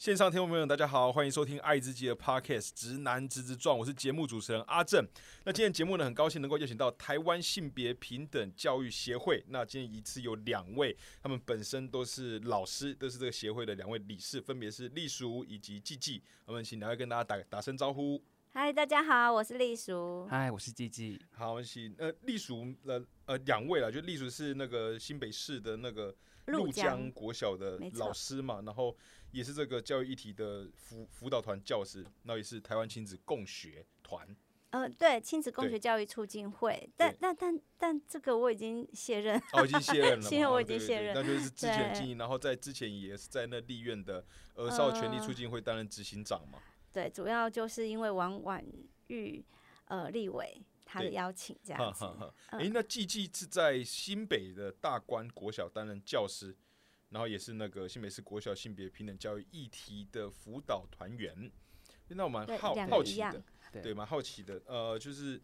[0.00, 5.06] 线上听众朋友们，大家好，欢迎收听《爱之己的 Podcast》直男直直撞，我是节目主持人阿正。
[5.44, 9.44] 那今天节目呢，很高兴能够邀请到台湾性别平等教育协会。
[9.48, 16.22] 那今天一次有两位，他们本身都是老师，都是这个协会的两位理事，分别是丽淑以及季季。
[16.46, 18.24] 我们请两位跟大家打打声招呼。
[18.52, 20.26] 嗨，大家好，我是丽淑。
[20.30, 21.20] 嗨，我是季季。
[21.32, 28.96] 好，我们请呃丽淑呃呃两位了，就丽淑是那个新北市的那个陆江国小的老师嘛，然后。
[29.32, 34.26] 也是这个教育议题的辅辅导团教师，那也是台湾亲子共学团。
[34.70, 39.40] 呃，对，亲子共学教育促进会，但但但但这个我已经卸任。
[39.52, 40.22] 哦，已经卸任了。
[40.28, 44.26] 现在我已经卸任，那就是之前经营，然后在之前也是在那立院的
[44.56, 46.58] 儿少权利促进会担任执行长嘛。
[46.92, 48.64] 对，主要就是因为王婉
[49.06, 49.44] 玉
[49.84, 52.04] 呃立委他的邀请这样子。
[52.48, 56.56] 哎，那季季是在新北的大关国小担任教师。
[57.10, 61.50] 然后也是那个新北市国小性别平等教育议题的辅导团员，
[62.06, 63.42] 那我蛮好好奇的，
[63.82, 64.62] 对，蛮好奇的。
[64.64, 65.42] 呃，就是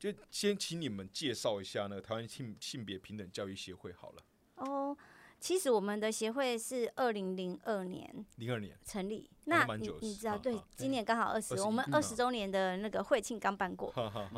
[0.00, 4.22] 就先请你们介绍一下那个台湾性性别平等教育协会好了。
[4.56, 4.96] 哦，
[5.40, 13.92] 其实我们的协会是二零零二年零二年成立，那你你知道，对，今年刚好二十，我们二十周年的那个会庆刚办过，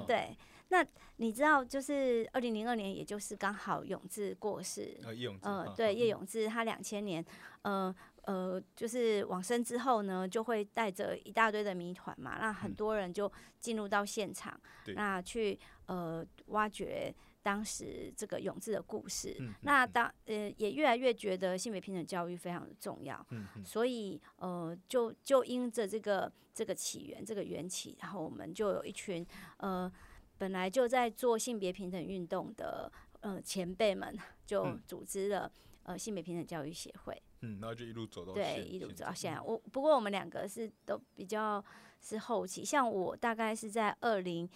[0.06, 0.36] 对。
[0.68, 0.82] 那
[1.16, 4.98] 你知道，就是二零零二年，也就是刚好永志过世，
[5.42, 7.22] 呃，对，叶永志他两千年，
[7.60, 14.58] 呃呃，就是往生之后呢，就会带着一大堆的谜团嘛，那很多人就进入到现场，
[14.94, 19.36] 那去呃挖掘当时这个永志的故事。
[19.62, 23.26] 那当呃也越来越觉得性别平等教育非常的重要，
[23.64, 29.26] 所以呃就就因着这个这个起源这个缘起，然后我们就有一群
[29.58, 29.92] 呃。
[30.38, 32.90] 本来就在做性别平等运动的
[33.20, 34.12] 呃前辈们，
[34.44, 35.48] 就组织了
[35.84, 37.22] 呃性别平等教育协会。
[37.42, 39.40] 嗯，然后就一路走到对，一路走到现在。
[39.40, 41.64] 我不过我们两个是都比较
[42.00, 44.48] 是后期，像我大概是在二零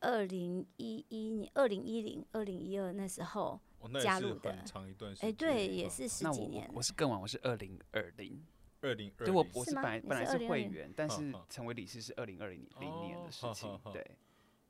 [0.00, 3.60] 二零一一年、二零一零、二零一二那时候
[4.02, 4.62] 加入的。
[4.64, 5.28] 长一段时间。
[5.28, 6.70] 哎，对，也是十几年。
[6.74, 8.42] 我是更晚，我是二零二零。
[8.80, 9.26] 二零二。
[9.26, 13.78] 就我我是本来本来是会员，但是成为理事是二零二零零年的事情。
[13.92, 14.04] 对。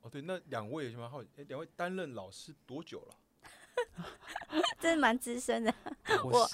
[0.03, 1.23] 哦，对，那两位有什么好？
[1.37, 3.15] 哎，两位担任老师多久了？
[4.81, 5.73] 真的蛮资深的，
[6.25, 6.49] 我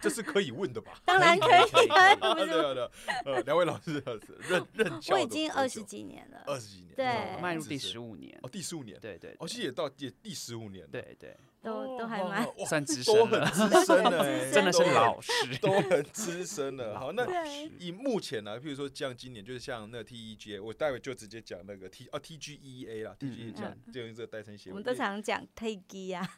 [0.00, 1.00] 这是可以问的吧？
[1.04, 2.90] 当然可以，的。
[3.24, 4.02] 呃，两位老师
[4.48, 8.38] 任任教，我已经二十几年了，二十几年，对，迈入第十五年。
[8.42, 11.36] 哦，第十五年，对对，哦，其实也到也第十五年，对对。
[11.68, 16.98] 都都还蛮算资深， 都很资 深的，真的是老师，都很资深的。
[16.98, 17.46] 好，那
[17.78, 24.72] 以目前呢，譬如说像今年，就是像那 TEGA，我待会就直接讲那个 T 哦 T G E A 啦，T G E 讲就用这个代称协会。
[24.72, 26.28] 我们都常讲 T G 啊。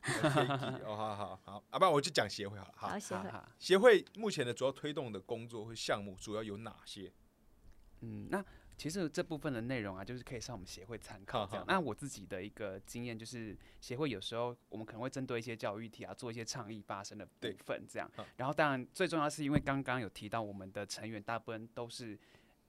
[0.84, 2.74] 哦，好好好，啊，不然我就讲协会好了。
[2.76, 3.30] 好，协会。
[3.58, 7.12] 协会目前的主要推动的工作或项目主要有哪些？
[8.00, 8.44] 嗯，那。
[8.80, 11.62] 其实这部分的内容啊，就是可以上我们协会参考这样。
[11.68, 18.10] 那我自己的一个经验就是，协会有时候我们可能会针对一些教育题啊，做一些倡议发生的部分这样。
[18.38, 22.18] 然后当然最重要是因为刚刚有提到我们的成员大部分都是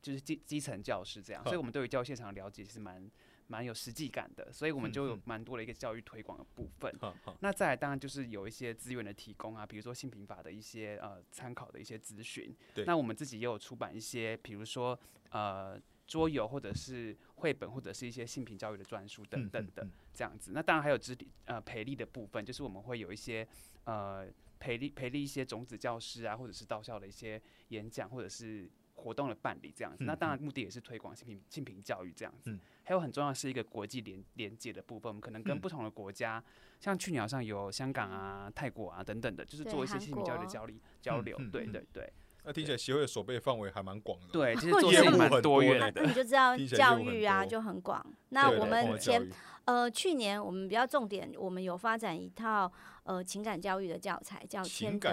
[0.02, 3.10] 就是基基层教师这样，所以我们对于教育现场了解是蛮
[3.48, 6.94] 蛮有实际感的，所以我们就有蛮多的一个教育推广的部分。
[7.40, 12.54] 那再来当然就是有一些资源的提供啊，比如说性平法的一些呃参考的一些咨询。
[12.86, 15.00] 那我们自己也有出版一些，比如说
[15.30, 15.82] 呃。
[16.12, 23.48] 桌游或者是绘本或者是一些性平教育的专书等等的这样子，那当然还有肢体呃培力的部分，就是我们会有一些
[23.86, 24.28] 呃
[24.60, 30.04] 培力培力一些种子教师啊，或者是到校的一些演讲或者是活动的办理这样子。
[30.04, 32.60] 那当然目的也是推广性平性平教育这样子。
[32.84, 36.44] 还有很重要是一个国际连连接的部分，我们可能跟不同的国家，
[36.82, 41.38] 像去年好像有香港啊、泰国啊等等的，就是做一些性平教育的交流交流。
[41.50, 42.12] 对对对。
[42.44, 46.02] 那听起来协会的守备范围还蛮广的，对，其实 做业务蛮多元的。
[46.02, 48.04] 那你就知道教育啊就很广。
[48.30, 49.30] 那我们前
[49.66, 52.72] 呃去年我们比较重点，我们有发展一套
[53.04, 55.10] 呃情感教育的教材，叫《千德》。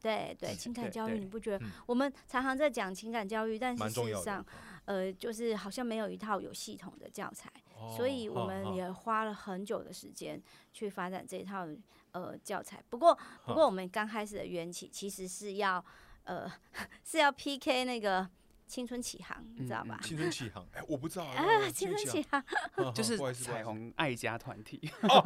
[0.00, 1.66] 对对，情感教育你不觉得？
[1.86, 4.44] 我们常常在讲情感教育，但是事实上
[4.84, 7.52] 呃就是好像没有一套有系统的教材，
[7.96, 10.40] 所以我们也花了很久的时间
[10.72, 11.66] 去发展这一套
[12.12, 12.82] 呃教材。
[12.88, 15.84] 不过不过我们刚开始的缘起其实是要。
[16.26, 16.52] 呃，
[17.04, 18.28] 是要 PK 那个
[18.68, 19.98] 青春启航，你知道吧？
[20.02, 21.44] 青春启航，哎，我不知道啊。
[21.72, 22.42] 青春启航
[22.92, 24.90] 就是彩虹爱家团体。
[25.02, 25.22] 哦，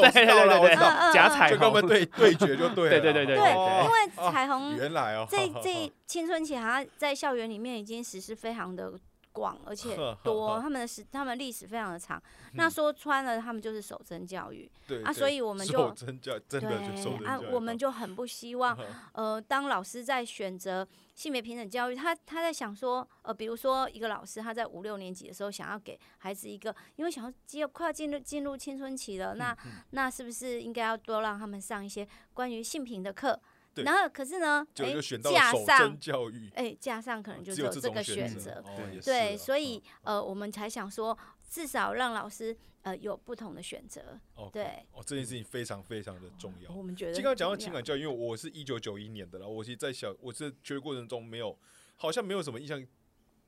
[0.00, 3.00] 我知道了，我知道，假彩就跟我们对对决就对了。
[3.00, 8.98] 对对对对对，因为彩虹原来哦，这这青春启航在校园里面已经实施非常的。
[9.36, 9.94] 广而且
[10.24, 12.20] 多，他们的史他们历史非常的长。
[12.54, 14.70] 那说穿了，他们就是守贞教育。
[14.86, 18.74] 对啊，所以我们就守贞教真的就守啊，我们就很不希望
[19.12, 29.54] 呃，当老师在选择性别平等教育，他他在想说呃，比如说一个老师他在五六年级的时候想要给孩子一个，因为想要接快要进入进入青春期了，那
[29.90, 33.38] 那是不是应该要多让他们上一些关于性平的课？
[33.84, 38.62] 然后，可是呢，哎，架上教育，哎，架上可能就只有这个选择，
[39.04, 41.16] 对，所以呃，我们才想说，
[41.48, 44.18] 至少让老师呃有不同的选择，
[44.52, 46.70] 对，哦，这件事情非常非常的重要。
[46.72, 51.58] 我们觉得，刚刚讲到情感教育，因为我是一九九一年的了，我其实在小，我是学的过程中没有，
[51.96, 52.84] 好像没有什么印象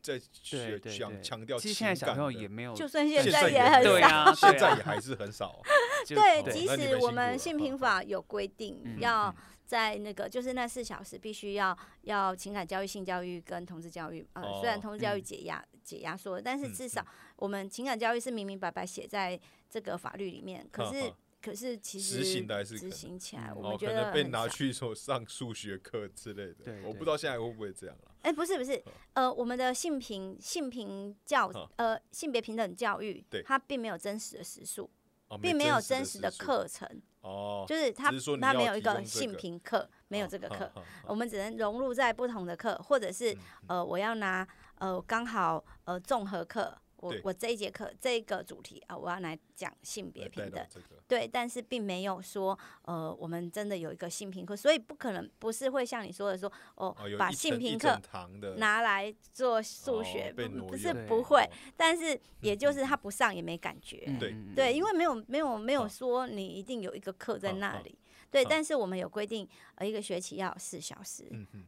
[0.01, 5.61] 在学强强调，其实现在小朋友也没有，就算现在也很少，现在也还是很少。
[6.09, 9.35] 对，即使我们性平法有规定要。
[9.69, 17.07] 在那个就是那四小时必须要要情感教育、性教育跟同志教育，呃，虽然同志教育解压解压缩，但是至少
[17.37, 19.39] 我们情感教育是明明白白写在
[19.69, 20.67] 这个法律里面。
[20.73, 21.13] 可是
[21.43, 26.75] 可是其实执行的还是执行起来，我们觉得被拿去说上数学课之类的。
[26.83, 28.15] 我不知道现在会不会这样了。
[28.23, 28.83] 哎，不是不是，
[29.13, 34.91] 呃，我们的性平性平教呃性别平等教育，它并没有真实的时数。
[35.43, 36.89] 并没有真实的课程
[37.23, 38.11] 哦，就是他
[38.41, 40.71] 他没有一个性平课，没有这个课，
[41.07, 43.37] 我们只能融入在不同的课，或者是
[43.67, 46.77] 呃，我要拿呃刚好呃综合课。
[46.99, 50.67] 我我这一节课这个主题啊，我要来讲性别平等，
[51.07, 58.01] 对，但是并没有说呃，我们真的有一个性平课，所以不可能不是会像你说的说哦，把性平课
[58.57, 60.33] 拿来做数学，
[60.69, 64.35] 不是不会，但是也就是他不上也没感觉，对。
[64.55, 67.97] 对，因为没有没有没有说你一定有一个课在那里。
[68.31, 71.25] 对，但是我们有规定，呃，一个学期要有四小时，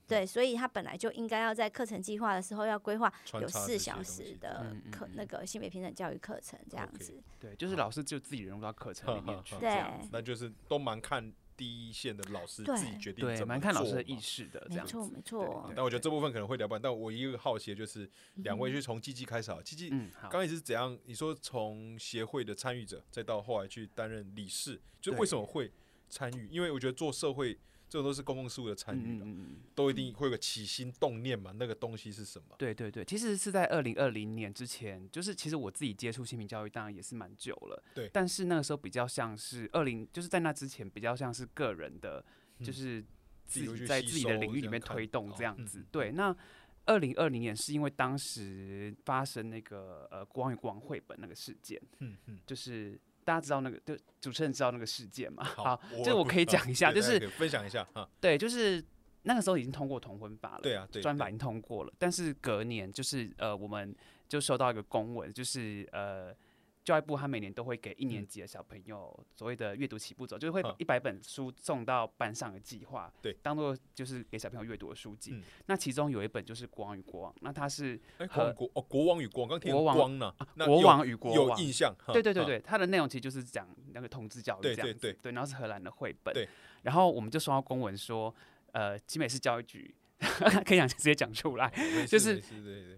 [0.07, 7.23] 对，所以他本来就应该要在课程计划的时候要规划有四小时的课，那个性别平等教育课程这样子。
[7.39, 15.73] 对，就是老师就自己融入到课程 里面去，对，那就是都蛮看第一线的老师自己决定对，蛮看老师的意识的，这样没错没错。
[15.75, 19.89] 但我觉得这部分可能会聊不完，但我一个好奇的就是，两位就从基基开始啊，基基，
[20.31, 20.99] 刚开始是怎样？
[21.05, 25.73] 你说从协会的参与者，再到后来去担任理事，就为什么会？
[26.11, 27.55] 参与，因为我觉得做社会
[27.89, 29.27] 这种都是公共事务的参与的，
[29.75, 31.53] 都一定会有个起心动念嘛。
[31.59, 32.55] 那个东西是什么？
[32.59, 37.83] 对对对，其实是在二零二零年之前，就是其实我自己接触性平教育，当然也是蛮久了。
[37.95, 42.25] 对，但是那个时候比较像是二零，就是在那之前比较像是个人的，
[42.62, 43.05] 就是
[43.47, 45.85] 自己在自己的领域里面推动这样子。
[45.91, 46.37] 对，那
[46.87, 53.01] 二零二零年是因为当时发生那个呃国王与国王绘本那个事件，嗯嗯，就是。
[53.31, 55.44] 大家知道那个，就主持人知道那个事件嘛？
[55.44, 58.09] 好，这个我可以讲一下，就是分享一下哈。
[58.21, 58.85] 对，就是
[59.23, 63.94] 那个时候已经通过同婚法了，对啊，专法已经通过了，但是隔年就是呃，我们
[64.29, 66.35] 就收到一个公文，就是呃。
[66.91, 75.41] 教育部他每年都会给一年级的小朋友所谓的阅读起步走，就是会把一百本书送到班上的计划，对，当做就是给小朋友阅读的书籍。
[75.67, 86.49] 那其中有一本就是《国王与国王》，那它是和国哦，《国王与国王》刚听光呢，国王与国王有印象，对对对对，它的内容其实就是讲那个同志教育这样子，对，然后是荷兰的绘本，对，
[86.83, 88.35] 然后我们就收到公文说，
[88.73, 89.95] 呃，集美市教育局。
[90.67, 91.73] 可以讲直接讲出来，
[92.07, 92.43] 就是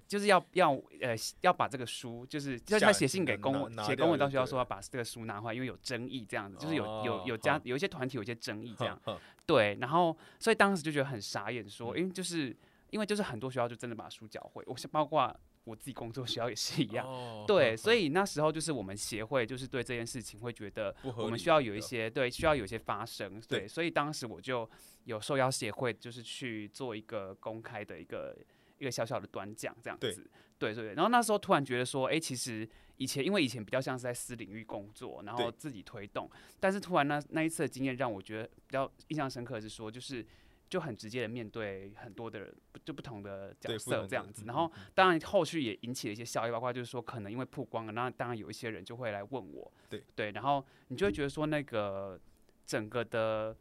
[0.09, 9.01] 就是要要呃要把这个书，就是要他写信给公文，写公文到学校说要把这个书拿回来，因为有争议这样子，就是有有有家有一些团体有一些争议这样，
[9.47, 12.57] 对，然后所以当时就觉得很傻眼，说因为就是
[12.91, 15.35] 因为就是很多学校就真的把书缴回，我包括。
[15.65, 17.07] 我自己工作需要也是一样，
[17.47, 24.69] 对，所以那时候就是我们协会就是对这件事情会觉得我们需要有一些对需要有一些发声，对，所以当时我就
[25.05, 28.37] 有受邀协会就是去做一个公开的一个
[28.79, 30.29] 一个小小的短讲这样子，
[30.59, 36.29] 对对对，然后那时候突然觉得说，哎，其实以前因为以前比较像是在私领域工作，然后自己推动，
[36.59, 40.27] 但是突然那那一次的经验让我觉得比较印象深刻是说就是。
[40.73, 50.03] 就很直接的面对很多的人，就不同的角色这样子，然后当然后续也引起了一些效益，包括就是说可能因为曝光了，那当然有一些人就会来问我，对。
[50.15, 52.19] 对，然后你就会觉得说那个
[52.65, 53.55] 整个的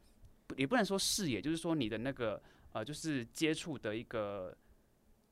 [0.56, 2.42] 也不能说视野，就是说你的那个
[2.72, 4.56] 呃，就是接触的一个。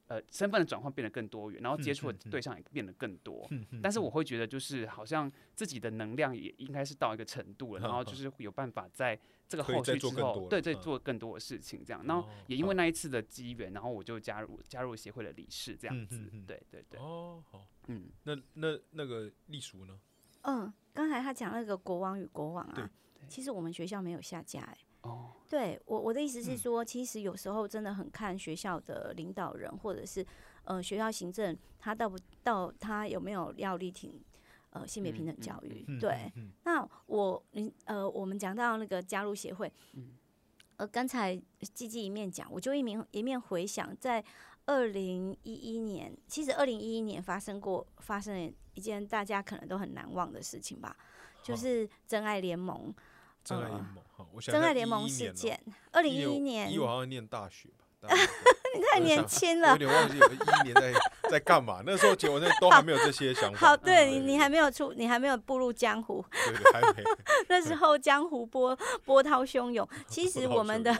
[0.09, 3.47] 呃，身份的转换变得更多元，然后接触的对象也变得更多。
[3.79, 12.03] 但是我会觉得，就是好像自己的能量也应该是到一个程度了，然后就是有办法在这个后续之后，对对，做更多的事情这样。
[12.07, 16.27] 然后也因为那一次的机缘，然后我就加入加入协会的理事这样子。
[16.47, 16.99] 对对对。
[16.99, 17.67] 哦，好。
[17.85, 19.99] 嗯，那那那个隶属呢？
[20.41, 22.89] 嗯，刚才他讲那个国王与国王啊，
[23.27, 24.77] 其实我们学校没有下架哎。
[25.01, 25.31] 哦。
[25.49, 30.23] 对我我的意思是说，其实有时候真的很看学校的领导人或者是
[30.65, 34.21] 呃学校行政，他到不到他有没有要力挺
[34.69, 35.83] 呃性别平等教育。
[35.99, 36.31] 对，
[36.65, 39.71] 那我你呃我们讲到那个加入协会，
[40.77, 41.35] 呃刚才
[41.73, 44.23] 季季一面讲，我就一面一面回想，在
[44.67, 50.95] 二零一一年，其实二零一一年发生过发生了一件大家可能都很难忘的事情吧，
[51.41, 52.93] 就是真爱联盟。
[53.49, 55.59] 真爱联盟，我想真爱联盟事件，
[55.91, 57.67] 二零一一年，一我好像念大学
[57.99, 58.07] 吧，
[58.75, 60.93] 你太年轻了，有点忘记有一一年在
[61.31, 61.81] 在干嘛。
[61.83, 63.57] 那时候结果那都还没有这些想法。
[63.69, 66.23] 好，对你你还没有出，你还没有步入江湖。
[66.31, 67.03] 对对，还没。
[67.49, 70.95] 那时候江湖波波涛汹涌，其实我们的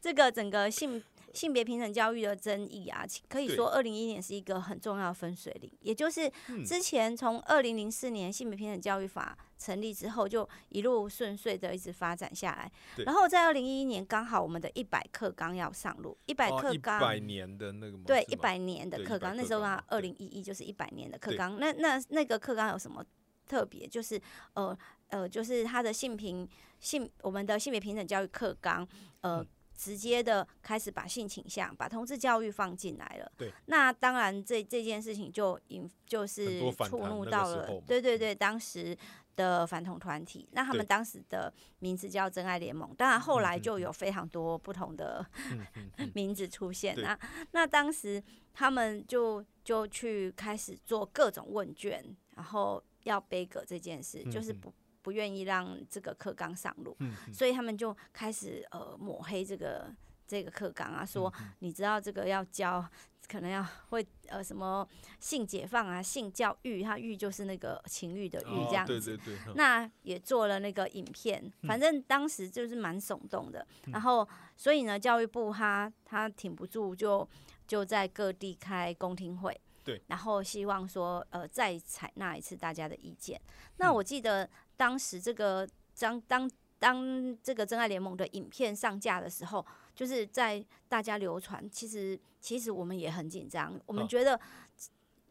[0.00, 1.02] 这个整个性。
[1.34, 6.30] 性别平等教育的争议啊，可以说二零一一年是一个很重要的分水岭，也就是
[6.64, 12.70] 之前从二零零四年性别平等教育法成立之后，就一路顺遂的一直发展下来。
[13.04, 21.58] 然后在二零一一年刚好我们的一百课纲要上路，一百课纲，一百年的那个对一百年的课纲，那时候啊二零一一就是一百年的课纲。
[21.58, 23.04] 那那那个课纲有什么
[23.48, 23.86] 特别？
[23.88, 24.20] 就是
[24.52, 24.76] 呃
[25.08, 26.48] 呃，就是它的性平
[26.78, 28.86] 性我们的性别平等教育课纲
[29.22, 29.44] 呃。
[29.76, 33.30] 直接的开始把性倾向、把同志教育放进来了。
[33.36, 38.96] 对，那当然这这件事情就引就是触怒到了，对对对，当时
[39.36, 40.48] 的反同团体。
[40.52, 45.24] 那他们当时的名字叫真爱联盟，当然后来就有非常多不同的
[46.14, 46.94] 名字出现。
[47.00, 47.18] 那
[47.50, 52.04] 那当时他们就就去开始做各种问卷，
[52.36, 54.72] 然后要背革这件事，就是不。
[55.04, 56.96] 不愿意让这个课纲上路，
[57.30, 59.94] 所以他们就开始呃抹黑这个
[60.26, 62.82] 这个课纲啊，说你知道这个要教，
[63.28, 64.88] 可能要会呃什么
[65.20, 69.20] 性解放啊，性教育，它育就是那个情欲的育这样子。
[69.54, 73.66] 那也做了那个影片，反正当时就是蛮耸动的。
[73.92, 77.28] 然后所以呢，教育部他他挺不住，就
[77.66, 83.38] 就在各地开公听会，对，然后希望说呃再采纳一次大家的意见。
[83.76, 84.48] 那我记得。
[84.76, 89.64] 当时这个张当当这个真爱联盟的影片上架的时候，
[89.94, 91.68] 就是在大家流传。
[91.70, 94.38] 其实其实我们也很紧张，我们觉得，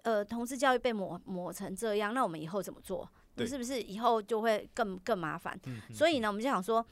[0.02, 3.08] 呃，同志教育被抹抹成这样，那我们以后怎么做？
[3.46, 5.60] 是不是以后就会更更麻烦？
[5.94, 6.86] 所以呢，我们就想说，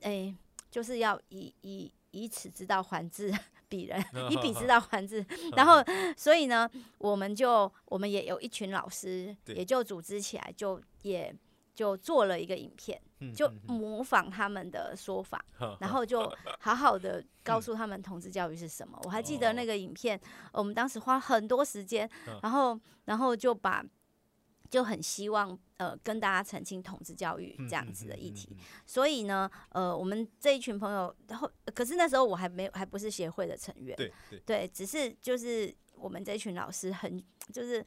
[0.00, 0.34] 哎，
[0.70, 3.32] 就是要以以以此之道还治
[3.68, 5.24] 彼人， 以彼之道还治。
[5.56, 5.84] 然后，
[6.16, 11.32] 所以呢，我们就我们也有一群老师，也就组织起来，就也。
[11.78, 13.00] 就做了一个影片，
[13.32, 15.44] 就模仿他们的说法，
[15.78, 18.98] 然后就好好的告诉他们同志教育是什么。
[19.04, 20.20] 我还记得那个影片，
[20.52, 22.10] 我们当时花很多时间，
[22.42, 23.80] 然后然后就把
[24.68, 28.56] 就很希望呃跟大家澄清同志教育这样子的议题。
[28.84, 34.12] 所以呢，呃，我们这一群朋友，然后可是那时候我还没有还不是协会的成员，对
[34.44, 37.86] 对，只是就是我们这一群老师很就是。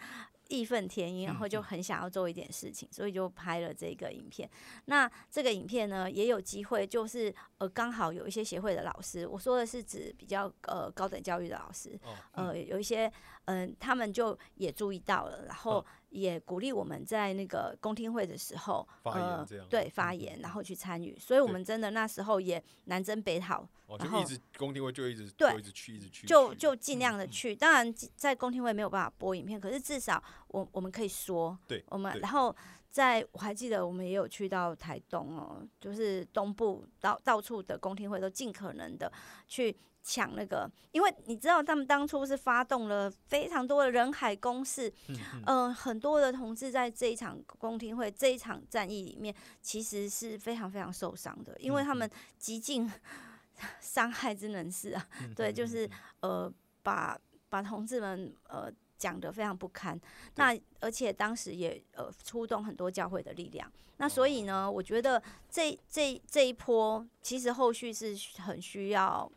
[0.51, 4.50] 义愤填膺，然后就很想要做一点事情，所以就拍了这个影片。
[4.86, 12.00] 那这个影片呢，也有机会，就是呃，刚好有一些协会的老师，我说的是指比较呃高等教育的老师，
[12.34, 13.12] 呃，有一些
[13.46, 15.86] 嗯，他们就也注意到了，然后。
[16.12, 21.18] 也鼓励我们在那个公听会的时候，呃，对发言，然后去参与。
[21.18, 27.56] 所以，我们真的那时候也南征北讨，然后一直公听会就一直对，一直去，一直去，就就尽量的去。
[27.56, 32.56] 当然，在公听会没有办法播影片，可是至少我我们可以说，对，我们然后
[32.92, 39.12] 在我还记得我们也有去到台东哦，就是东部到到处的公听会都尽可能的
[39.48, 39.76] 去。
[40.04, 44.92] 抢那个，因为你知道他们当初是发动了非常多的人海攻势，
[45.46, 49.32] 嗯，很多的同志在这一场公听会这一场战役里面，
[49.62, 52.92] 其实是非常非常受伤的，因为他们极尽
[53.80, 55.88] 伤害之能事啊，对，就是
[56.22, 57.16] 呃把
[57.48, 60.00] 把同志们呃讲得非常不堪，
[60.36, 69.31] 那而且当时也呃出动很多教会的力量，那所以呢，我觉得这这这一波其实后续是很需要。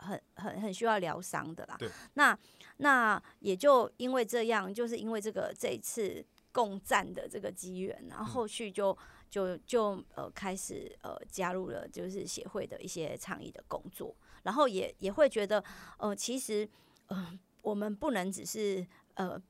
[0.00, 1.74] 很很很需要疗伤的啦。
[1.76, 1.88] 对。
[2.14, 2.38] 那
[2.76, 8.96] 那也就因为这样，就是因为这个这一次共战的这个机缘，然后后续就
[9.28, 15.64] 就就呃开始呃加入了就是协会的一些倡议的工作，然后也也会觉得
[15.98, 16.68] 呃其实
[17.08, 17.36] 呃
[17.68, 19.40] 我们不能只是呃。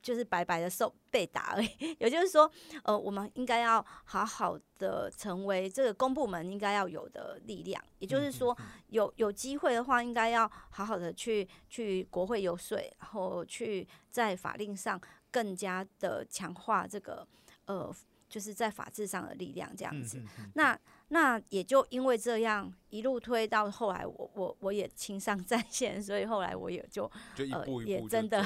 [0.00, 1.68] 就是白白的受被打而已，
[1.98, 2.50] 也就是说，
[2.84, 7.82] 呃，我们应该要好好的成为这个公部门应该要有的力量。
[7.98, 8.56] 也就是说，
[8.86, 14.98] 有有机会的话，应该要好好的去去国会游说，然后去在法令上
[15.32, 17.26] 更加的强化这个
[17.66, 17.92] 呃，
[18.28, 20.22] 就是在法治上的力量这样子。
[20.54, 20.78] 那
[21.08, 28.44] 那也就因为这样，一路推到后来，我我我也亲上战线，所以后来我也就就一步一步真的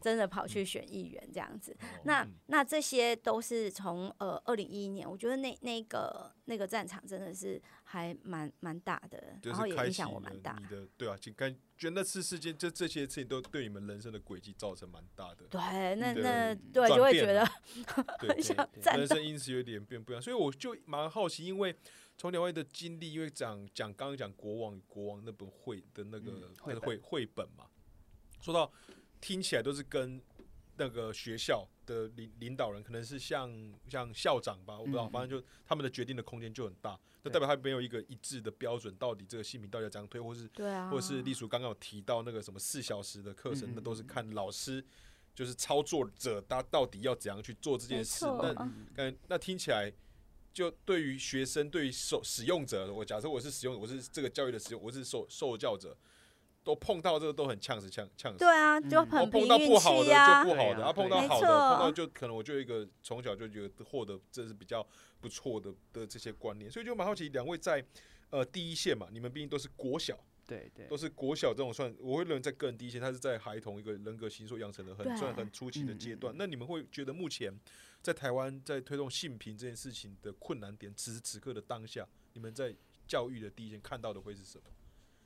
[0.00, 1.76] 真的跑去选议员这样子。
[2.04, 10.56] 那那这些都是从呃二零一一年，我觉得那那个那个战场真的是还蛮蛮大的，然后也影响我蛮大。
[10.60, 15.44] 你的对啊，就感觉那次事件，就这些事情都对你们人生的轨迹造成蛮大的。
[15.50, 15.60] 对，
[15.96, 17.44] 那那对就会觉得
[18.20, 21.74] 很想人生因此有点变不一样，所以我就蛮好奇，因为。
[22.16, 27.64] 从两位的经历，因为讲讲刚刚讲国王与国王那本绘的那个绘绘本嘛，
[28.42, 28.70] 说到
[29.22, 30.20] 听起来都是跟
[30.80, 33.52] 那个学校的领领导人，可能是像
[33.86, 44.82] 像校长吧，我不知道，反正就他们的决定的空间就很大，那代表他没有一个一致的标准，到底这个新品到底要怎样推，或是对啊，或者是隶属刚刚有提到那个什么四小时的课程，那都是看老师
[45.34, 48.54] 就是操作者他到底要怎样去做这件事，那
[48.96, 49.92] 嗯那听起来。
[50.52, 55.96] 就对于学生，对于受使用者，我假设我是使用，我是这个教育的使用，我是受受教者，
[56.62, 58.38] 都碰到这个都很呛死呛呛死。
[58.38, 64.86] 对啊，就很碰到不好的就不好的，啊碰到好的碰到就可能我就一个从小就觉得获得这是比较
[65.20, 67.84] 不错的的这些观念，所以就蛮好奇两位在
[68.30, 70.18] 呃第一线嘛，你们毕竟都是国小。
[70.46, 76.34] 对对，都是国小这种算，我会认为在个人第一线，他是在孩童一个人格形塑养成的很算很初期的阶段。
[76.36, 77.56] 那你们会觉得目前
[78.02, 82.74] 在台湾在推动性平这件事情的困难点，此时此刻的当下，你们在
[83.06, 84.64] 教育的第一线看到的会是什么？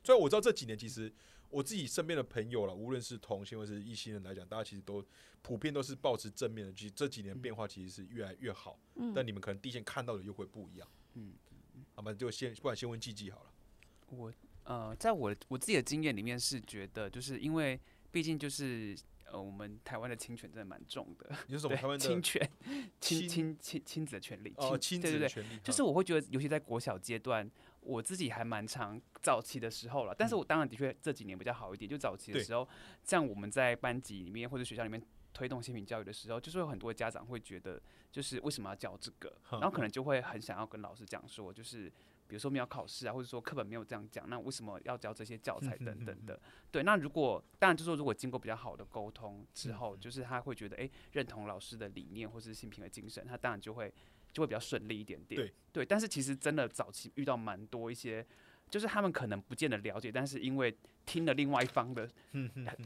[0.05, 1.11] 虽然我知道这几年其实
[1.49, 5.03] 我自己身边的朋友了，无论是同性或是异性人来讲，大家其实都
[5.41, 6.71] 普遍都是保持正面的。
[6.71, 8.79] 其实这几年变化其实是越来越好，
[9.15, 10.87] 但你们可能第一线看到的又会不一样。
[11.15, 11.33] 嗯，
[11.95, 13.51] 好吧，就先不然先问季季好了。
[14.11, 14.31] 我。
[14.65, 17.79] 呃，在我我自己的经验里面是觉得，就是因为
[18.11, 18.97] 毕竟就是
[19.31, 21.29] 呃，我们台湾的侵权真的蛮重的。
[21.47, 22.49] 有什么 台湾的侵权？
[22.99, 24.51] 亲亲亲亲子的权利？
[24.57, 25.59] 哦，亲子的权利。
[25.63, 27.47] 就是我会觉得，尤其在国小阶段，
[27.85, 30.13] 我自己还蛮长早期的时候了。
[30.13, 31.89] 但是我当然的确这几年比较好一点。
[31.89, 32.67] 就早期的时候，
[33.03, 35.01] 像我们在班级里面或者学校里面
[35.33, 39.31] 推动性平教育的时候，就是有很多家长会觉得，就是为什么要教这个？
[39.51, 41.91] 然后可能就会很想要跟老师讲说，就是。
[42.27, 46.41] 比如说没有考试啊，或者说课本没有这样讲，那为什么要教这些教材等等的？
[46.71, 53.93] 对，那如果当然就是说，如果经过比较好的沟通之后，就是他会觉得哎，认同老师的理念或是新品的精神，他当然就会
[54.35, 55.39] 就会比较顺利一点点。
[55.39, 58.23] 对对，但是其实真的早期遇到蛮多一些，
[58.69, 62.07] 就是他们可能不见得了解，但是因为听了另外一方的，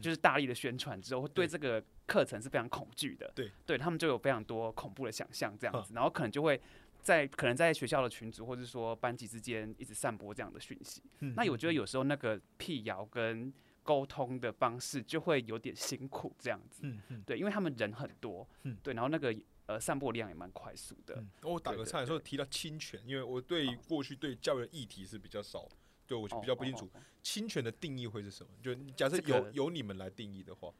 [0.00, 3.30] 就是大力的宣传之后，对这个课程是非常恐惧的。
[3.34, 6.60] 对，对他们就有非常多恐怖的想象这样子，然后可能就会。
[7.02, 11.02] 在可能在学校的群组，或者说班级之间，一直散播这样的讯息。
[11.34, 13.50] 那我觉得有时候那个辟谣跟
[13.82, 16.82] 沟通的方式就会有点辛苦，这样子。
[17.24, 18.46] 对，因为他们人很多。
[18.82, 19.34] 对，然后那个
[19.70, 21.22] 呃散播量也蛮快速的。
[21.42, 25.68] 我打个岔，说提到侵权，因为我对过去对教育的议题是比较少，
[26.08, 26.90] 对我比较不清楚
[27.22, 28.50] 侵权的定义会是什么。
[28.60, 30.72] 就假设由由你们来定义的话，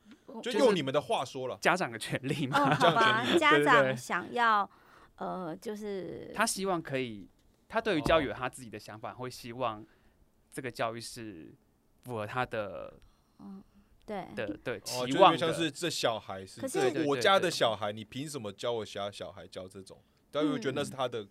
[0.43, 2.75] 就用你们的话说了，家长的权利嘛。
[2.75, 4.69] 好吧，家长想要。
[5.17, 7.29] 呃，就是他希望可以，
[7.69, 9.87] 他对于教育有他自己的想法，会希望
[10.51, 11.55] 这个教育是
[12.03, 12.99] 符合他的，
[13.39, 13.63] 嗯，
[14.11, 14.47] 对。
[14.47, 20.03] 的对期望像是这小孩是，可是我家的小孩，你凭什么教我家小孩教这种？
[20.31, 21.27] 但我觉得那是他的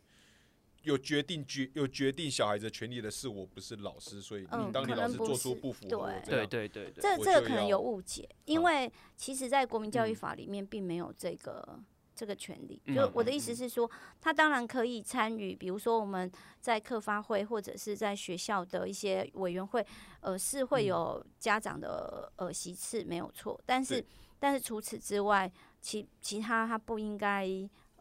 [0.83, 6.45] 有决定决有决定小孩子权利的是我，不是老师，所以你当你老师做出不符合，对。
[6.47, 11.79] 对对对，这这个可能有误解，因为其实，在国民教育法里面并没有这个。
[12.19, 16.29] 这个权利，就我的意思是说，他当然可以参与，比如说我们
[16.59, 19.85] 在课发会或者是在学校的一些委员会，
[20.19, 23.57] 呃，是会有家长的呃席次，没有错。
[23.65, 24.05] 但是，
[24.37, 27.47] 但是除此之外，其其他他不应该。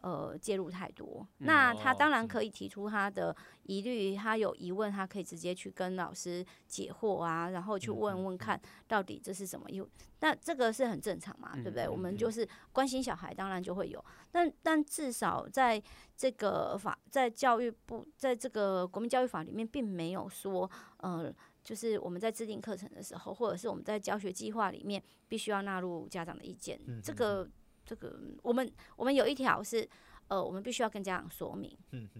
[0.01, 9.87] 呃，介入太多，那他当然可以提出他的疑虑，他有疑问，他可以直接去跟老师解惑啊，然后去问问看到底这是什么用。
[10.21, 11.87] 那这个是很正常嘛，对不对？
[11.87, 14.03] 我们就是关心小孩，当然就会有。
[14.31, 15.81] 但但至少在
[16.15, 21.33] 这个法，在教育部，在这个国民教育法里面，并没有说，呃，
[21.63, 26.79] 就是我们在制定课程的时候，或者是我们在教学计划里面，必须要纳入家长的意见。
[27.03, 27.49] 这个。
[27.89, 29.89] 这个我们我们有一条是，
[30.27, 31.75] 呃，我们必须要跟家长说明，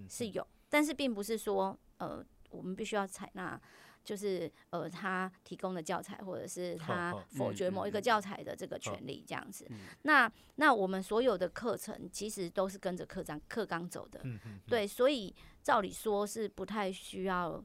[0.09, 3.61] 是有，但是并不是说，呃，我们必须要采纳，
[4.03, 9.69] 就是呃，他提供的教材或者是他否决某一个教材的这个权利这样子。
[10.01, 14.23] 那那我们所有的课程其实都是跟着课章课纲走的，
[14.65, 17.63] 对，所以照理说是不太需要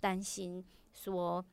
[0.00, 0.64] 担心
[0.94, 1.44] 说，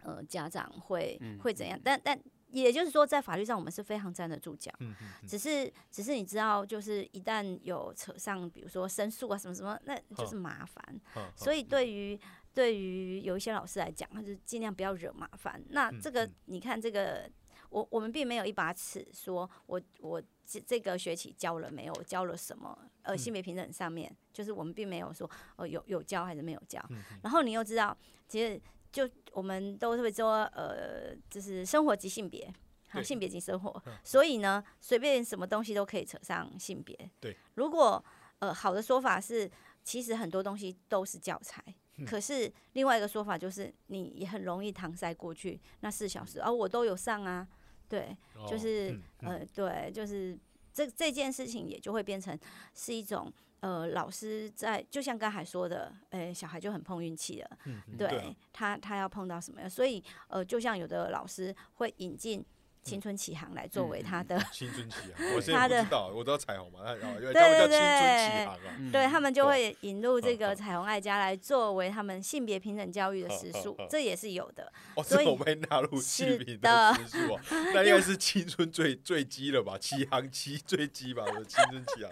[0.00, 2.20] 呃，家长会会怎样，但但。
[2.62, 4.72] 也就是说，在法律上我们是非常站得住脚。
[4.80, 5.28] 嗯嗯。
[5.28, 11.00] 只是只是你知道，就是一旦有扯上，比如说申诉啊什么什么，那就是麻烦。
[11.34, 12.18] 所以对于
[12.52, 15.62] 对于有一些老师来讲，他就尽量不要惹麻烦。
[15.70, 17.30] 那这个你看这个。
[17.68, 21.92] 我我们并没有一把尺，说我我这这个学期教了没有？
[22.04, 22.78] 教了什么？
[23.02, 26.80] 呃，性别平等上面，就是我们并没有说，呃，有有教还是没有教。
[27.24, 27.94] 然后你又知道，
[28.28, 28.58] 其实
[28.92, 32.50] 就我们都会说，呃，就是生活及性别，
[32.88, 33.82] 好，性别及生活。
[34.02, 36.98] 所以呢，随便什么东西都可以扯上性别。
[37.20, 37.36] 对。
[37.56, 38.02] 如果
[38.38, 39.50] 呃好的说法是，
[39.84, 41.62] 其实很多东西都是教材。
[42.06, 47.46] 可是另外一个说法就是，你也很容易搪塞过去那四小时，而我都有上啊。
[47.90, 48.16] 对，
[48.48, 50.38] 就是呃，对，就是
[50.72, 52.38] 这这件事情也就会变成
[52.74, 53.30] 是一种
[53.66, 57.50] 呃，老师在就像刚才说的，哎，小孩就很碰运气了，
[57.98, 62.44] 对他他要碰到什么样，所以呃，就像有的老师会引进。
[62.86, 74.72] 青春启航来作为他的青春启航，我现在 不知道，我知道彩虹嘛，对对对，对，对他们就会引入这个彩虹爱家来作为他们性别平等教育的时数，这也是有的。
[75.02, 77.38] 所以我被纳入性别的时数，
[77.74, 79.76] 那应该是青春最最基了吧？
[79.78, 81.24] 启航期最基吧？
[81.24, 82.10] 的青春启航。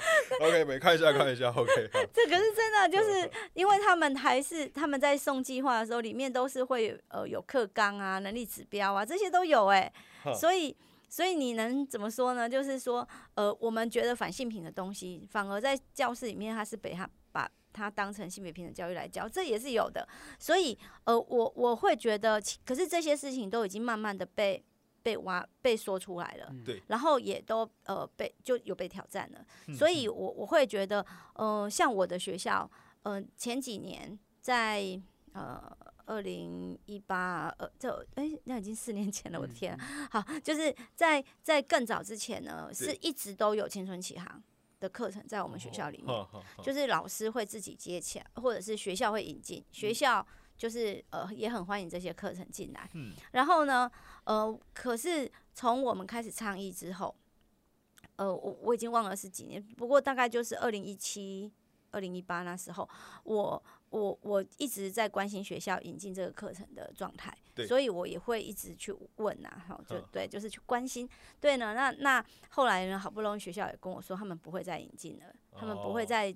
[0.48, 1.50] OK，没看一下看一下。
[1.50, 1.72] OK，
[2.12, 9.92] 这可是真的，就是因为他们还是他们在送计划的时候，里面都是会呃有课纲啊、能力指标啊，这些都有哎。
[10.34, 10.63] 所以，
[11.08, 12.48] 所以你能怎么说呢？
[12.48, 20.06] 就是说，呃，我们觉得反性平的东西，反而在教室里面，它是被他把它当成性别平等教育来教，这也是有的。
[20.38, 24.60] 所以，呃，我我会觉得，可是这些事情都已经慢慢的被
[25.02, 29.44] 被挖被说出来了，对，然后也都呃被就有被挑战了。
[29.72, 32.68] 所以，我我会觉得，呃，像我的学校，
[33.02, 35.00] 呃，前几年在
[35.32, 35.76] 呃。
[36.06, 39.78] 二零一八，呃，这哎，那已经四年前了，我的天！
[40.10, 44.42] 好，就是在在更早之前呢，是一直都有青春启航
[44.80, 46.26] 的课程在我们学校里面，
[46.62, 52.90] 就是老师会自己接起来，或者是学校会引进，学校就是呃也很欢迎这些课程进来。
[52.94, 53.90] 嗯，然后呢，
[54.24, 57.14] 呃，可是从我们开始倡议之后，
[58.16, 61.50] 呃，我我已经忘了是几年，不过大概就是二零一七、
[61.90, 62.88] 二零一八那时候，
[63.24, 63.62] 我。
[63.94, 67.32] 我我一直在关心学校引进这个课程的状态，
[67.68, 71.08] 所以我也会一直去问呐，哈，就对，就是去关心。
[71.40, 75.26] 对呢，那那后来呢，好不容易学校也跟我说，他们不会再引进了，
[75.56, 76.34] 他们不会再。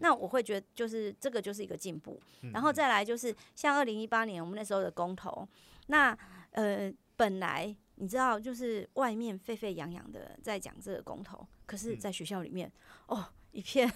[0.00, 2.20] 那我会觉得，就是这个就是一个进步。
[2.52, 5.44] 然后再来就是像二零一八年我们那时候的公投，
[5.88, 6.16] 那
[6.52, 12.70] 呃本来你知道，就是外面沸沸扬扬的在讲这个公投，可是在学校里面
[13.08, 13.26] 哦。
[13.52, 13.90] 一片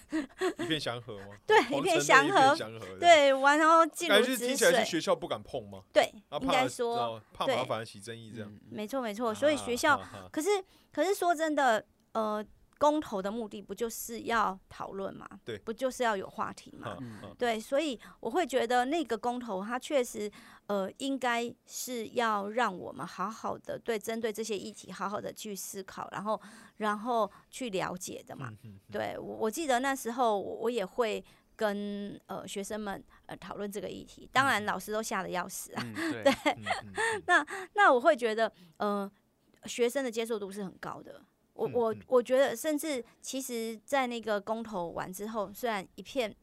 [0.58, 1.26] 一片祥和吗？
[1.46, 2.56] 对，一片祥和，
[2.98, 5.82] 对，完然后进入止听起来是学校不敢碰吗？
[5.92, 8.52] 对，应该说怕麻烦起争议这样。
[8.70, 10.48] 没错没错，所以学校可是
[10.92, 12.44] 可是说真的，呃。
[12.84, 15.26] 公投的目的不就是要讨论嘛？
[15.42, 16.98] 对，不就是要有话题嘛？
[17.38, 20.30] 对，所以我会觉得那个公投它确实，
[20.66, 26.38] 呃，应该是要让我们好好的对针对这些议题好好的去思考，然后
[26.76, 28.52] 然后去了解的嘛。
[28.92, 31.24] 对，我我记得那时候我也会
[31.56, 35.82] 跟呃学生们呃讨论这个议题，当然老师都吓得要死啊。
[35.96, 36.22] 对，
[37.24, 39.10] 那那我会觉得呃
[39.64, 41.22] 学生的接受度是很高的。
[41.54, 46.34] 我我我觉得，甚至其实，在那个公投完之后，虽然一片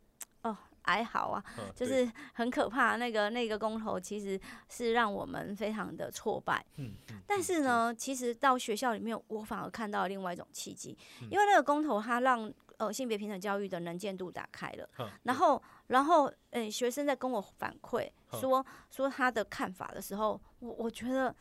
[0.41, 1.43] 哦哀嚎啊，
[1.75, 2.95] 就是 很可怕。
[2.95, 6.65] 那个那个公投其实是让我们非常的挫败。
[6.77, 6.93] 嗯
[7.27, 10.97] 但是呢，其实到学校里面，我反而看到另外一种契机，
[11.29, 14.89] 因为那个公投它让呃性别平等教育的能见度打开了。
[15.23, 21.35] 然后然后，嗯，学生在跟我反馈说说他的看法的时候，我我觉得。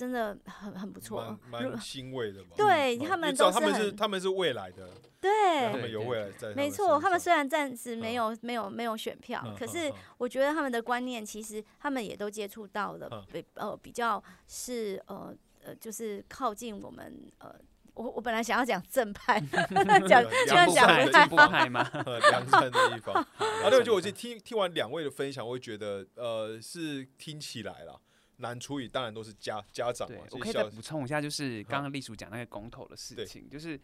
[0.00, 2.54] 真的很很不错，蛮欣慰的吧？
[2.56, 4.88] 对他们都是他们是他们是未来的，
[5.20, 6.54] 对，他们有未来在。
[6.54, 17.54] 没错，他们虽然暂时没有没有没有选票，可是我觉得他们的观念其实他们也都接触到了，比呃比较是呃呃就是靠近我们呃
[17.92, 19.38] 我我本来想要讲正派，
[20.08, 21.86] 讲讲讲正派吗？
[22.30, 23.14] 良善的地方。
[23.36, 28.00] 啊，对，就我就听听完两位的分享，我会觉得呃是听起来了。
[28.40, 30.18] 难处理当然都是家家长嘛。
[30.32, 33.80] 我可以再补充一下，就是刚刚隶属讲那个公投的事情，就是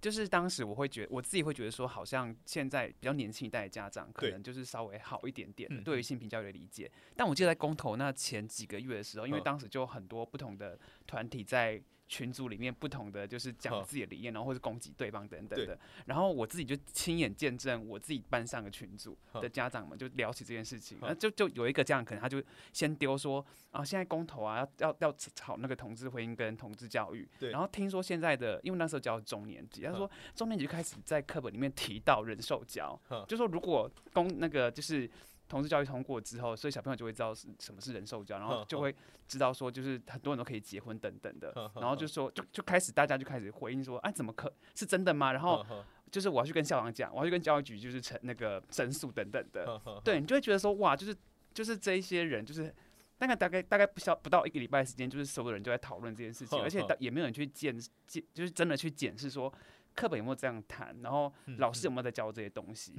[0.00, 6.90] 就是当时我会觉我自己会觉得说，好像现在比较年轻一代的家长可能就是稍微好一点点，对于性平教育的理解。
[7.16, 15.78] 但我记得在公投那前几个月的时候，因为当时就很多不同的团体在群组里面不同的就是讲自己的理念，然后或者攻击对方等等的。
[16.04, 22.42] 然后我自己就亲眼见证我自己班上的群组的家长们就聊起这件事情，那就就有一个家长，可能他就
[22.72, 27.28] 先丢说啊，现在公投啊要要要吵那个同志婚姻跟同志教育。
[27.40, 35.10] 然后听说现在的，因为那时候教中年级，他说中年级就开始在课本里面提到人兽交，就说如果公那个就是。
[35.48, 38.94] 同志教育通过之后，所以小朋友就会知道是什么是人兽交，然后就会
[39.28, 45.32] 知道说，就是很多人都可以结婚等等的，然后就说，就就开始大家就开始回应说，哎，怎么可是真的吗？
[45.32, 45.64] 然后
[46.10, 49.64] 就是我要去跟校长讲，我要去跟教育局就是成那个申诉等等的，
[50.04, 51.14] 对你就会觉得说，哇，就是
[51.52, 52.72] 就是这一些人，就是
[53.18, 59.52] 大概大概大概不消不到一个礼拜时间，就是所有人就在讨论这件事情，而且也没有人去检检，就是真的去检视说
[59.94, 62.94] 课本有没有这样谈，然后老师有没有在教这些东西。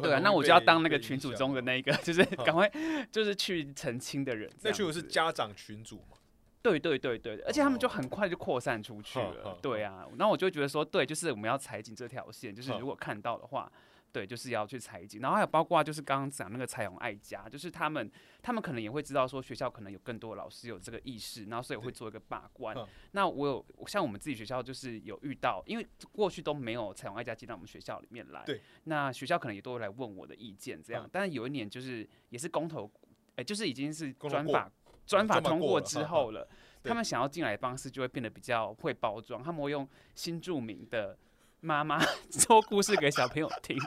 [0.00, 2.70] 对啊，那我就要当那个群组中的那一个， 就是赶快
[3.10, 4.50] 就是去澄清的人。
[4.62, 6.16] 那群组是家长群组嘛？
[6.62, 9.58] 对对对对，而且他们就很快就扩散出去了。
[9.60, 13.70] 对啊，然后我就觉得说，对，就是我们要踩紧这条线，就是如果看到的话。
[14.12, 18.10] 对，就是要去采集，然后还有包括就是刚刚讲那个彩虹爱家，就是他们
[18.42, 22.76] 他们可能也会知道说学校可能有更多老师有这个意识，然后所以会做一个把关。
[23.12, 31.08] 那我有像我们自己学校就是有遇到，因为过去都没有彩虹爱家进到我们学校里面来，对，那学校可能也都会来问我的意见这样。
[31.10, 32.92] 但是有一年就是也是公投，
[33.36, 34.70] 哎，就是已经是专法
[35.06, 36.46] 专法通过之后了，
[36.84, 41.16] 他们想要进来的方式就会变得比较会包装，他们会用新著名的。
[41.64, 41.96] 妈妈
[42.28, 43.78] 说故事给小朋友听，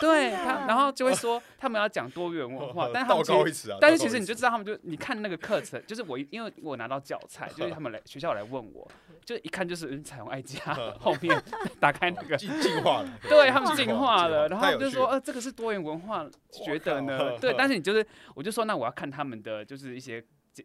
[0.00, 8.88] 对他，然后就会说他们要讲多元文化， 但是他们其实，但是其实你就知道他们就你看那个课程， 就是我因为我拿到教材，就是他们来学校来问我，
[9.24, 10.60] 就一看就是彩虹爱家
[11.00, 11.42] 后面
[11.80, 16.24] 打开那个进进化了，对他们进化了，然后就说呃这个是多元文化，
[16.64, 17.36] 觉得呢？
[17.40, 20.24] 对，但是你就是我就说那我要看他们的就是一些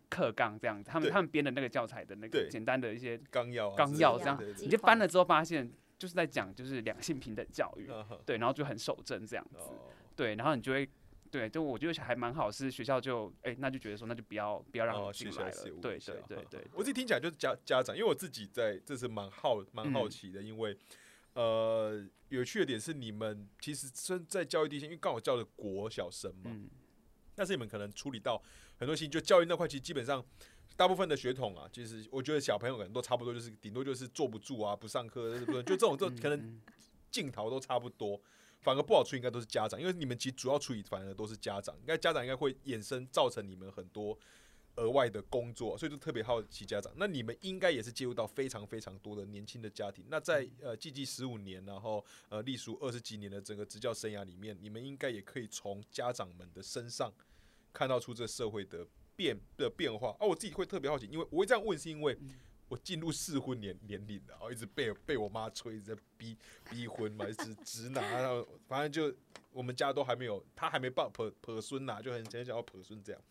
[0.10, 5.67] 课纲这样子，他们他们编的那个教材的那个简单的一些纲要纲要这样，你就翻了之后发现。
[6.01, 7.87] 就是在讲就是两性平等教育，
[8.25, 9.69] 对，然后就很守正这样子，
[10.15, 10.89] 对，然后你就会，
[11.29, 16.67] 对，就我觉得还蛮好，是学校就，哎，那就觉得说那就不要不要让我进来了，对对对对。
[16.73, 20.75] 我自己听起来就是家家长，因为我自己在这是蛮好蛮好奇的，因为
[21.33, 26.49] 呃有趣的点是你们其实身在教育地线，因为刚好教的国小生嘛，
[27.35, 28.41] 但是你们可能处理到
[28.79, 30.25] 很多事情，就教育那块其实基本上。
[30.75, 36.60] 大部分的血统啊，其实我觉得小朋友可能都差不多，就是顶多就是坐不住啊，不上课，就这种，就可能
[37.12, 38.19] 镜头都差不多。
[38.62, 44.17] 反而不好处理，应该都是家长，因为你们其实主要处理反而都是家长，应该家长应该会衍生造成你们很多
[44.75, 46.93] 额外的工作，所以就特别好奇家长。
[46.95, 50.05] 那你们应该也是介入到非常非常多的年轻的家庭。
[50.10, 57.12] 那在呃，季季十五年，然后呃，隶属二十几年的整个执教生涯里面，你们应该也可以从家长们的身上
[57.73, 58.86] 看到出这社会的。
[59.15, 62.17] 变的变化啊，我自己会特别好奇，因为我会这样问，是因为
[62.67, 66.38] 我进入适婚年年龄了，然后一直被被我妈催着逼
[66.69, 69.15] 逼婚嘛，一直直男，然后反正就
[69.52, 73.21] 我们家都还没有，他还没抱婆婆孙呐，就很很想要婆孙这样。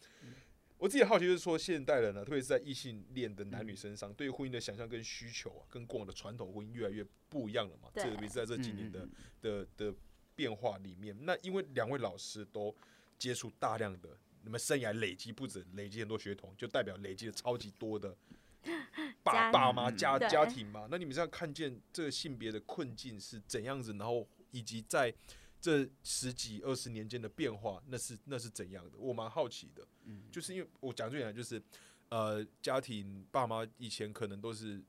[0.77, 7.91] 我自己好奇就是说，现代人呢，特别是在异性恋的男女身上，对于婚姻的想象跟需求啊，跟过往的传统婚姻越来越不一样了嘛。
[7.95, 9.09] 特别是在这几年的
[9.43, 9.95] 的的
[10.35, 12.75] 变化里面，那因为两位老师都
[13.19, 14.17] 接触大量的。
[14.43, 18.17] 你们生涯累积不止累积很多血统，就代表累积了超级多的
[19.23, 20.87] 爸爸妈家家庭嘛？
[20.91, 23.93] 那你们这样看见这个性别的困境是怎样子？
[23.95, 25.13] 然后以及在
[25.61, 28.99] 这十几二十年间的变化，那是那是怎样的？
[28.99, 29.87] 我蛮好奇的。
[30.05, 31.63] 嗯，就是因为我讲最简单，就是
[32.09, 34.83] 呃，家庭爸妈以前可能都是。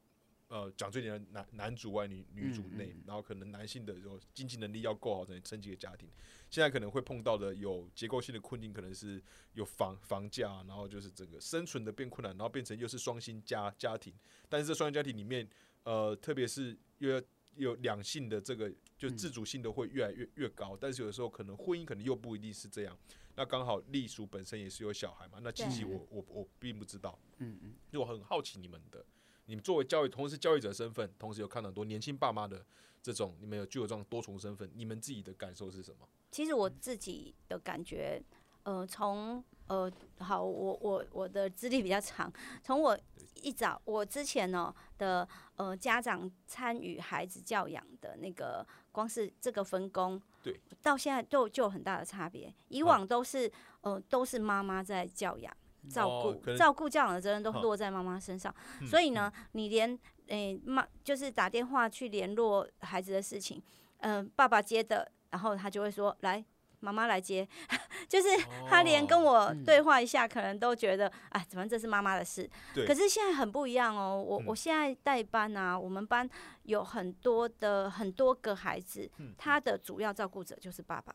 [0.52, 6.10] 呃，讲最简单，男男主外女女主内，然后可能男性的这种经济能力要够好才能撑起个家庭。
[6.50, 14.14] 现在可能会碰到的有结构性的困境，可能是有房房价，然后就是整个生存的变困难，然后变成又是双薪家家庭。
[14.50, 15.50] 但是这双薪家庭里面，
[15.84, 17.22] 呃，特别是又要
[17.56, 20.76] 有两性的这个，就自主性的会越来越越高。
[20.76, 22.98] 但是有的时候可能婚姻可能又不一定是这样。
[23.38, 27.18] 那刚好隶属本身也是有小孩嘛，那其实我我我并不知道。
[27.38, 29.06] 嗯嗯，就我很好奇你们的。
[29.52, 32.66] 你们作为教育，同时教育者身份，同时有看到很多年轻爸妈的
[33.04, 36.08] 这种，你们有具有这种多重身份，你们自己的感受是什么？
[36.32, 38.24] 其实我自己的感觉，
[38.64, 42.32] 呃，从呃，好，我我我的资历比较长，
[42.64, 42.98] 从我
[43.42, 52.54] 一早我之前呢的呃家长参与孩子教养的那个，光是这个分工，对，到现在就就有很大的差别。
[52.70, 55.54] 以往都是呃都是妈妈在教养。
[55.90, 58.54] 照顾照顾教养的责任都落在妈妈身上，
[58.86, 63.62] 所以呢，你连诶妈就是打电话去联络孩子的事情，
[64.00, 66.44] 嗯，爸爸接的，然后他就会说来
[66.80, 67.48] 妈妈来接，
[68.08, 68.28] 就是
[68.70, 72.50] 他连跟我对话一下，可能都觉得，哎，反正这是妈妈的事。
[72.88, 76.28] 可是现在很不一样哦，我我现在带班啊，我们班
[76.64, 81.14] 有很多的很多个孩子，他的主要照顾者就是爸爸。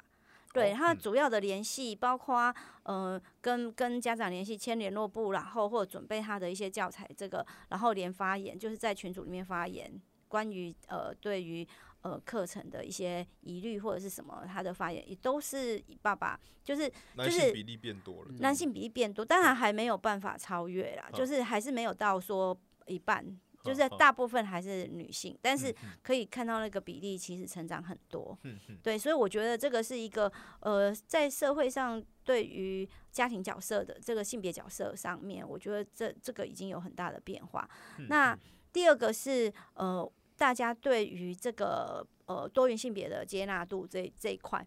[0.56, 11.66] 对他主要的联系，包括呃跟跟家长联系签联络簿，然后或准备他的一些教材，这个然后连发言，就是在群组里面发言，关于呃对于
[12.02, 23.24] 呃课程的一些疑虑或者是什么，他的发言也都是以爸爸，就是就是比例变多了，男性比例变多，当然还没有办法超越啦，就是还是没有到说一半。
[23.66, 28.38] 就是大部分还是女性，但是可以看到那个比例其实成长很多。
[28.82, 37.68] 对，所以我觉得这个是一个呃，在社会上对于家庭角色的这个性别角色上面，我觉得这这个已经有很大的变化。
[38.08, 38.38] 那
[38.72, 44.64] 第二个是呃，大家对于这个呃多元性别的接纳度这这一块，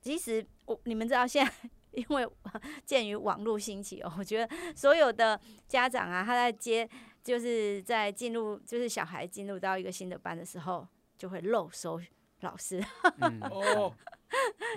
[0.00, 1.52] 其实我你们知道现在
[1.92, 2.28] 因为
[2.84, 6.88] 鉴于网络兴起哦，我觉得所有的家长啊，他在接。
[7.26, 10.86] 就是在进入，就是小孩进入到一个新的班的时候，
[11.18, 12.00] 就会漏收
[12.42, 12.80] 老师。
[13.50, 13.92] 哦，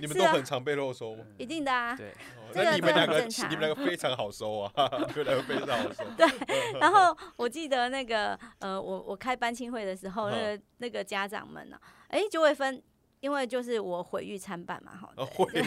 [0.02, 1.24] 你们都很常被漏收吗？
[1.38, 1.96] 一定的啊。
[1.96, 2.12] 对，
[2.56, 4.72] 那你们两个，你们两个非常好收啊，
[5.08, 6.04] 你们两个非常好收。
[6.18, 6.28] 对，
[6.82, 12.82] 然后我记得那个，呃，我我开班庆会的时候，那个那个家长们呢，哎，就会分。
[13.20, 15.62] 因为就是我毁誉参半嘛，哈，毁誉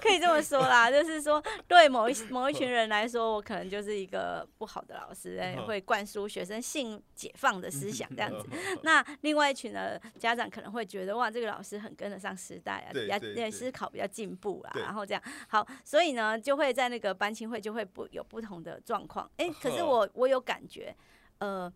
[0.00, 8.48] 可以这么说啦，就是说对某一某一群人来说，我可能就是一个不好的老师，会灌输学生性解放的思想这样子。
[8.82, 19.28] 那另外一群的家长可能会觉得哇，这个老师很跟得上时代啊，比较思考比较进步啦，然后这样好，所以呢就会在那个班亲会就会不有不同的状况。
[19.38, 20.94] 哎，可是我我有感觉，
[21.38, 21.72] 呃。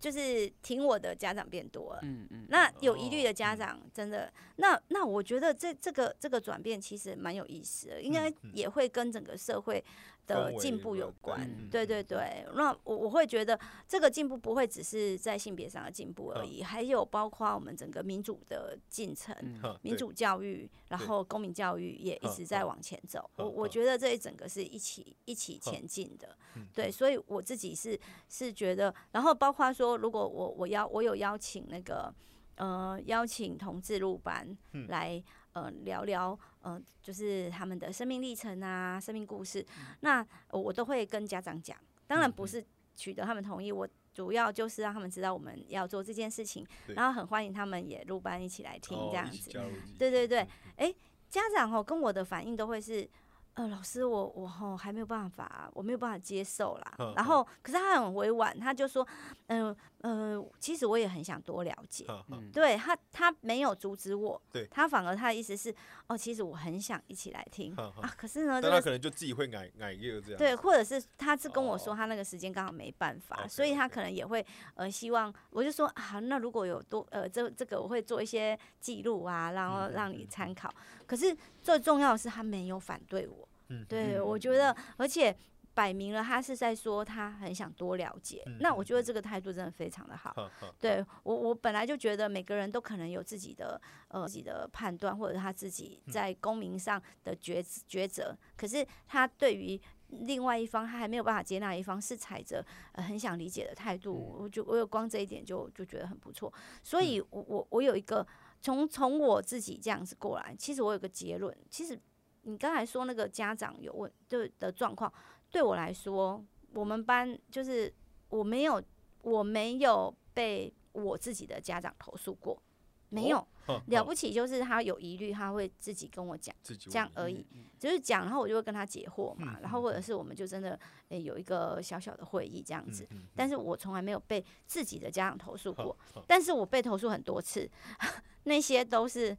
[0.00, 9.84] 就是听我的家长变多了，嗯嗯，那有疑虑的家长真的，那那我觉得这这个这个转变其实蛮有意思的，应该也会跟整个社会。
[10.28, 19.34] 的进步有关，对对对，那我我会觉得这个进步不会只是在性别上的进步而已，还有包括我们整个民主的进程、
[19.80, 23.28] 民主教育，然后公民教育也一直在往前走。
[23.36, 26.36] 我我觉得这一整个是一起一起前进的，
[26.74, 32.14] 对，所以我自己是是觉得，然后包括说，如果我我邀我有邀请那个
[32.56, 34.56] 呃邀请同志入班
[34.88, 35.22] 来。
[35.54, 36.38] 呃，聊聊
[36.68, 39.64] 呃，就是他们的生命历程啊，生命故事，
[40.00, 41.76] 那我都会跟家长讲。
[42.06, 42.62] 当然不是
[42.94, 49.50] 取得他们同意，我主要就是让他们知道我们要做这件事情，然后很欢迎他们也入班一起来听这样子。
[49.98, 50.94] 对对对，哎，
[51.28, 53.08] 家长哦跟我的反应都会是。
[53.54, 56.94] 呃，老师，我我吼还没有办法，我没有办法接受啦。
[57.16, 59.04] 然后，可是他很委婉，他就说，
[59.48, 62.06] 嗯呃，其实我也很想多了解。
[62.52, 65.74] 对他，他没有阻止我，他反而他的意思是，
[66.08, 68.12] 哦，其实我很想一起来听啊。
[68.16, 70.38] 可是呢，他可能就自己会矮矮一个这样。
[70.38, 74.44] 对，或者是他是跟我说，他那个时间刚好没办法，所以他可能也会
[74.74, 80.72] 呃希望，我就说啊，那如果有多呃这这个我会做一些记录啊，然后让你参考。
[81.06, 83.48] 可是最重要的是，他没有反对我。
[83.86, 85.36] 对，我觉得，而且
[85.78, 90.34] 摆明了他是在说他很想多了解，那我觉得这个态度真的非常的好。
[90.80, 106.52] 对我，我本来就觉得每个人都可能有自己的呃自己的判断，或者他自己在公民上的抉抉择，可是他对于另外一方，他还没有办法接纳一方，是踩着很想理解的态度，我就我有光这一点就就觉得很不错。
[106.82, 108.26] 所以，我我我有一个
[108.60, 111.96] 从从我自己这样子过来，其实我有个结论，其实。
[112.42, 115.12] 你刚才说那个家长有问对的状况，
[115.50, 117.92] 对我来说，我们班就是
[118.28, 118.82] 我没有
[119.22, 122.60] 我没有被我自己的家长投诉过，
[123.08, 123.46] 没有
[123.86, 126.54] 了不起，就是他有疑虑，他会自己跟我讲，
[126.90, 127.46] 这样而已，
[127.78, 137.68] 就是讲，然后我就会跟他解惑嘛，然后或者是我们就真的诶有一个小小的会议这样子，但是我从来没有被自己的家长投诉过，但是我被投诉很多次，
[138.44, 139.36] 那些都是。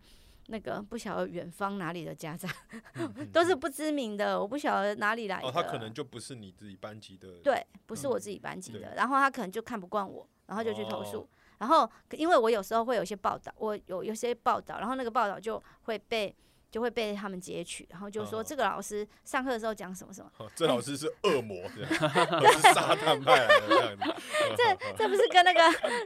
[0.49, 2.51] 那个不晓得远方哪里的家长，
[3.31, 5.47] 都是不知名的，我不晓得哪里来的。
[5.47, 7.27] 哦，他可能就不是你自己班级的。
[7.43, 8.93] 对，不是我自己班级的。
[8.95, 11.29] 然后他可能就看不惯我，然后就去投诉。
[11.59, 16.35] 然后因为我有时候会有些报道，我有有些报道，然后那个报道就会被
[16.71, 20.31] 就会被他们截取，然后就说这个老师上课的时候讲什么什么。
[20.55, 24.21] 这老师是恶魔，这样 是撒旦派来的这样子。
[24.57, 25.61] 这这不是跟那个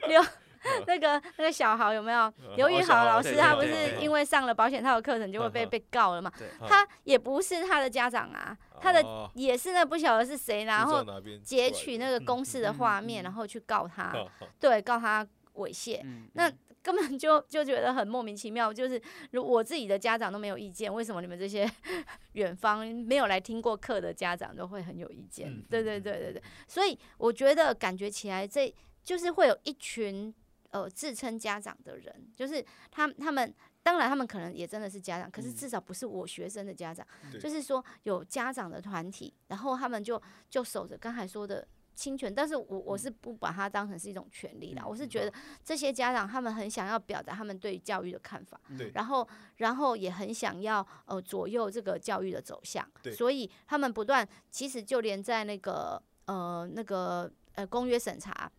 [0.07, 0.21] 刘？
[0.87, 2.33] 那个那个小豪有没有？
[2.55, 6.31] 刘宇豪老师他不是因为上了保险套的课程就会被被告了嘛？
[6.67, 9.03] 他也不是他的家长啊，他的
[9.35, 11.03] 也是那不晓得是谁，然后
[11.43, 14.13] 截取那个公示的画面，然后去告他，
[14.59, 15.25] 对，告他
[15.55, 16.01] 猥亵。
[16.33, 18.73] 那根本就就觉得很莫名其妙。
[18.73, 21.69] 就是如我自己的家长都没有意见，为什么你们这些
[22.33, 25.49] 远方没有来听过课的家长都会很有意见？
[25.69, 26.43] 对对对对对。
[26.67, 30.33] 所以我觉得感觉起来，这就是会有一群
[30.73, 33.55] 呃自称家长的人，就是他他们。
[33.85, 37.05] 当然，他们可能也真的是家长，可是至少不是我学生的家长。
[37.37, 44.85] 就是说，有家长的团体，然后他们就就守着刚才说的侵权，但是我我是不把它当成是一种权利啦。
[44.87, 45.33] 我是觉得
[45.65, 48.57] 这些家长他们很想要表达他们对教育的看法，
[48.93, 58.49] 然后然后也很想要呃左右这个教育的走向，所以他们不断，其实就连在那个呃那个呃公约审查。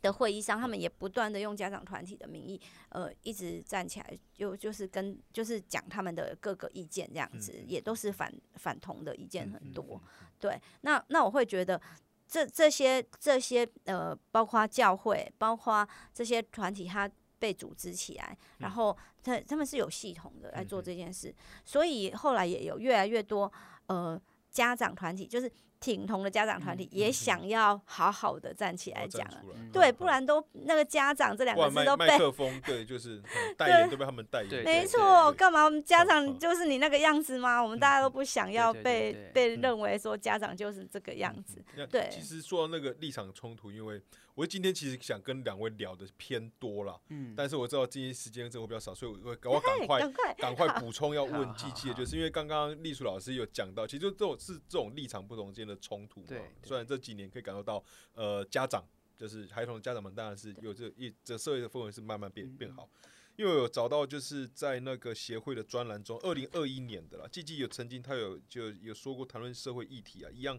[0.00, 10.00] 的会议上，他们也不断的用家长团体的名义，呃，一直站起来，就就是跟就是讲他们的各个意见，这样子也都是反反同的意见很多。
[10.38, 11.80] 对，那那我会觉得
[12.26, 21.34] 这这些这些呃，包括教会，包括这些团体，它被组织起来，然后他他们是有系统的来做这件事，
[21.64, 23.52] 所以后来也有越来越多
[23.86, 25.50] 呃家长团体，就是。
[25.80, 29.26] 挺同的家长团体也想要好好的站起来讲，
[29.72, 33.22] 对，不然都那个家长这两个字都被麦克风，对，就是
[33.56, 35.64] 代言都被他们代言，没错，干嘛？
[35.64, 37.62] 我们家长就是你那个样子吗？
[37.62, 41.62] 我们大家都不想要被被认为说家长就是这个样子。
[41.90, 44.00] 对，其实说到那个立场冲突，因为
[44.38, 55.68] 我今天其实想跟两位聊的偏多了，嗯，但是我知道今天时间真的比较少，所以我 我赶快赶快补充要问季季的，就是因为刚刚丽楚老师有讲到，其实这种是这种立场不同间。
[55.68, 56.28] 的冲突嘛，
[56.62, 57.84] 虽然这几年可以感受到，
[58.14, 58.82] 呃，家长
[59.18, 62.88] 就是孩童的家长们，当然是有这一这社会的氛围是慢慢变变好。
[63.36, 70.58] 因为有找到就是在那个协会的专栏中，二零二一年的啦，季季有曾经他有就有说过谈论社会议题啊，一样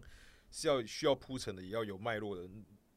[0.52, 2.48] 是要需要铺陈的，也要有脉络的。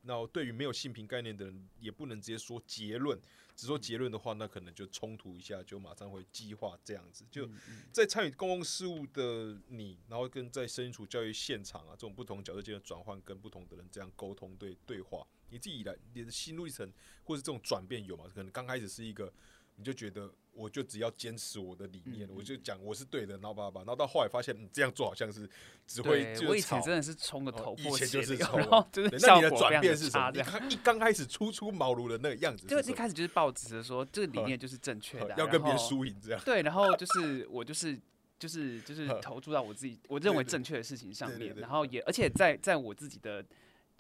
[0.04, 3.20] 那对于没有性平概念的人，也不能直接说结论。
[3.56, 7.24] 只说结论的话，那可能就冲突一下，就马上会激化这样子。
[7.30, 7.48] 就
[7.92, 16.92] 在参与公共事务的你，然后跟在身处教育现场啊，这种不同角色间的转换，跟不同的人这样沟通对对话，你自己来你的心路历程，
[17.24, 18.26] 或是这种转变有吗？
[18.34, 19.32] 可能刚开始是一个。
[19.76, 25.50] 你就觉得我就只要坚持我的理念，我就讲我是对的，然后吧吧，然后到后来发现你这样做好像是
[25.88, 30.32] 只会我以前真的是冲个头破血流，然后就是那你的转变是什么？
[30.32, 36.42] 你一刚开始初出茅庐的那个样子，就一开始就是抱着说这个理 念就是正确的， 要跟别人输赢这样。
[36.46, 38.00] 对，然后就是我就是
[38.38, 43.44] 就是就是 投注到我自己我认为正确的事情上面，然后也而且在在我自己的。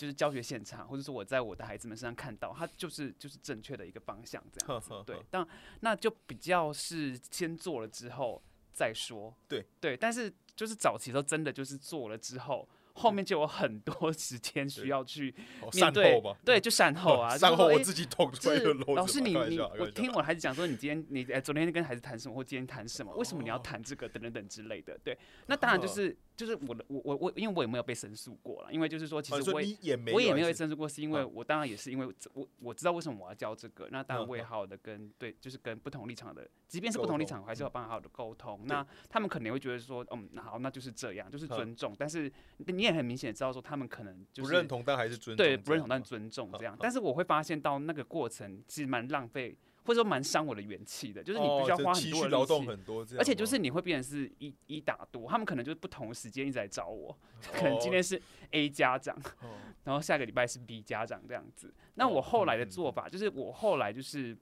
[0.03, 4.91] 就是教学现场，或者说我在我的孩子们身上看到，他就是就是正确的一个方向，这样子。
[5.05, 5.47] 对，但
[5.79, 8.43] 那就比较是先做了之后
[8.73, 9.33] 再说。
[9.47, 12.67] 对对，但是就是早期时候真的就是做了之后。
[12.95, 15.33] 后面就有很多 时间需要去
[15.73, 17.35] 面对，对，就善 后啊。
[17.35, 23.11] 善后我自己捅出来的老师，你你我听我孩子讲说，你今天你哎昨天跟孩子谈什么，或今天谈什么？
[23.15, 24.07] 为什么你要谈这个？
[24.07, 24.95] 等等等之类的。
[25.03, 28.71] 对，那当然就是就是我的我我我，因为我也没有被申诉过了。
[28.71, 33.87] 因为就是说，其实我也我也没有被申诉过，是因为我当然也是因为我我知道为什么我要教这个。
[33.91, 38.61] 那当然我也好好的跟对，就是跟不同立场的，即便是不同立场，还是要帮好好的沟通。
[38.65, 41.95] 那他们可能会觉得说，嗯，好，那就是这样，就是尊重。
[41.97, 43.63] 但是你也很明显知道说。
[43.63, 45.45] 他们可能就是不认同，但还是尊重。
[45.45, 46.75] 对，不认同但尊重这样。
[46.81, 51.23] 但是我会发现到那个过程其实蛮浪费，或者说蛮伤我的元气的。
[51.23, 55.29] 就是你必须要花很多劳动很多，而且就是你会变成是一一打多。
[55.29, 57.17] 他们可能就是不同时间一直来找我，
[57.53, 58.21] 可能今天是
[58.51, 59.17] A 家长，
[59.83, 61.73] 然后下个礼拜是 B 家长这样子。
[61.95, 64.37] 那我后来的做法就是，我后来就是。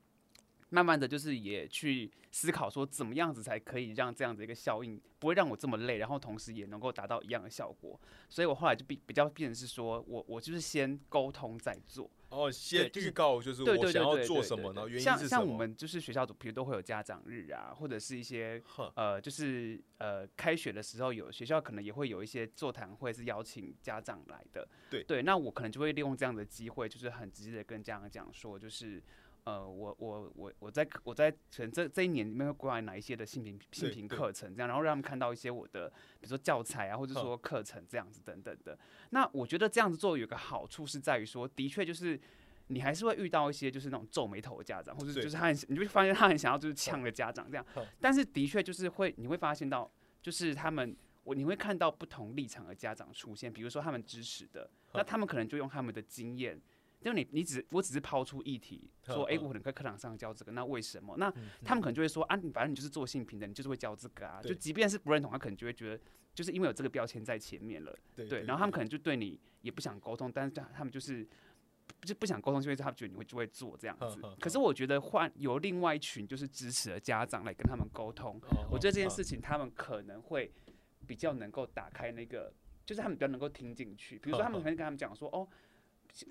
[0.73, 7.99] 慢慢的就是也去思考说怎么样子才可以让这样子一个效应不会让我这么累，然后同时也能够达到一样的效果。
[8.29, 12.09] 所以我后来就比比较变成是说我我就是先沟通再做。
[12.31, 14.87] 哦，先预告就是我想要做什么呢？
[14.87, 18.59] 原因像像我们就是学校组，比如都会有家长日啊，或者是一些
[18.95, 24.67] 呃就是呃开学的时候有学校可能也会有一些座谈会是邀请家长来的。
[24.89, 29.03] 对对，那我可能就会利用这样的机会，就是很直接的跟家长讲说，就是。
[29.43, 38.77] 呃，我我我我在我在可能这这一年里面会规划哪一些的性平性平课程，这样，然后让他们看到一些我的，比如说教材啊，或者说课程这样子等等的。
[39.09, 42.19] 那我觉得这样子做有个好处是在于说，的确就是
[42.67, 47.65] 你还是会遇到一些就是那种皱眉头的家长，或者就是他很你就发现他很想要就是呛的家长这样。
[47.99, 56.61] 但是的确就是会你会发现到就是他们我你会看到不同立场的家长出现，比如说他们支持的，那他们可能就用他们的经验。
[57.01, 61.15] 就你，你只我只是抛出议题，说，哎，我可能在课堂上教这个，那为什么？
[61.17, 61.33] 那
[61.63, 64.39] 他们可能就会说，啊，你反正你就是做性平的，你就是会教这个啊。
[64.41, 68.43] 就即便是不认同，他可能就会觉得，就是因为有这个标签在前面了，对。
[68.43, 71.27] 然后他们可能就对你也不想沟通，但是他们就是
[72.01, 74.21] 就不想沟通，就会他觉得你会就会做这样子。
[74.39, 78.39] 可是我觉得换由另外一群就是支持的家长来跟他们沟通，
[78.69, 80.51] 我觉得这件事情他们可能会
[81.07, 82.53] 比较能够打开那个，
[82.85, 84.17] 就是他们比较能够听进去。
[84.19, 85.47] 比如说他们可能跟他们讲说，哦，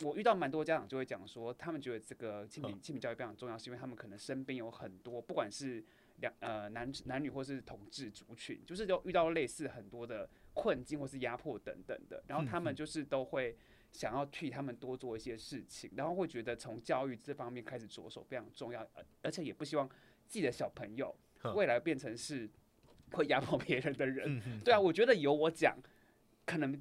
[0.03, 5.85] 我遇到蛮多家长就会讲说，他们觉得这个亲民亲民教育非常重要，是因为他们可能身边有很多不管是
[6.16, 13.57] 两呃男男女或是同志族群，就是都遇到类似很多的困境或是压迫等等的，然后他们就是都会。
[13.93, 18.89] 想要替他们多做一些事情，然后会觉得从教育这方面开始着手非常重要，
[19.20, 19.89] 而且也不希望
[20.28, 21.12] 自己的小朋友
[21.57, 22.49] 未来变成是
[23.11, 24.41] 会压迫别人的人。
[24.61, 25.76] 对啊，我觉得由我讲，
[26.47, 26.81] 可能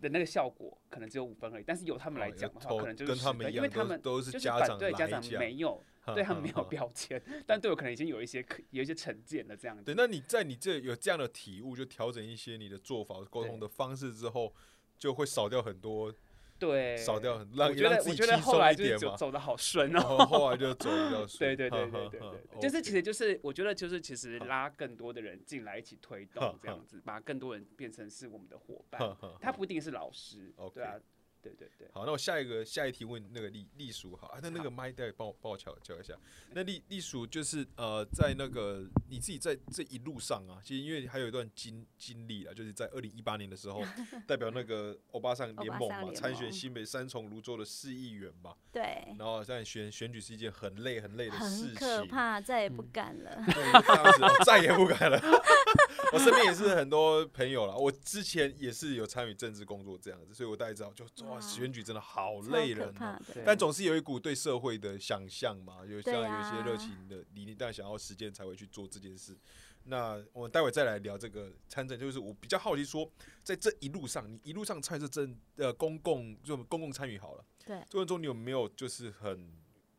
[0.00, 5.82] 的那个效果可能只有五分而已，但是由他们来讲的话，可能就是十分，因为他们都是家长对家长没有
[6.14, 9.82] 对他们没有标签，但对我可能已经有一些有一些成见了这样子。
[9.84, 14.54] 对，那你在你这有这样的体悟，就调整一些你的做法、沟通的方式之后，
[14.96, 16.14] 就会少掉很多。
[16.58, 19.16] 对，少掉很，让让自己轻松一点嘛。
[19.16, 21.56] 走的好顺哦，后来就走比较 顺。
[21.56, 29.16] 对对对对对对，就是其实就是我觉得就是其实拉更多的人进来一起推动这样子，把更多人变成是我们的伙伴。
[29.40, 30.94] 他不一定是老师，对啊。
[31.42, 36.14] 对对对，好，那我下一个下一题问那个栗栗叔，好，那那个麦带帮我帮我敲敲一下。
[36.52, 43.82] 那栗栗叔就是呃，在那个你自己在这一路上啊，其实因为还有一段经经历啊，就是在二零一八年的时候，
[44.26, 48.54] 代表那个欧巴桑联盟嘛，参选新北三重泸州的市议员嘛。
[48.72, 49.04] 对。
[49.18, 53.44] 然后在选选举是一件很累很累的事情，可怕，再也不敢了。
[53.46, 53.64] 对，
[54.44, 55.20] 再也不敢了。
[56.12, 63.20] 我身边也是很多朋友了，我之前也是有参与政治工作这样子，所以我大概知道，就哇，选举真的好累人哦。
[63.44, 69.36] 但总是有一股对社会的想象嘛，有像有一些热情的理念，但想要实践才会去做这件事。
[69.84, 73.10] 那我们待会再来聊这个参政，就是我比较好奇说，
[73.42, 79.52] 在这一路上，你一路上参政政呃公共就公共参与好了，对，过程中你有没有就是很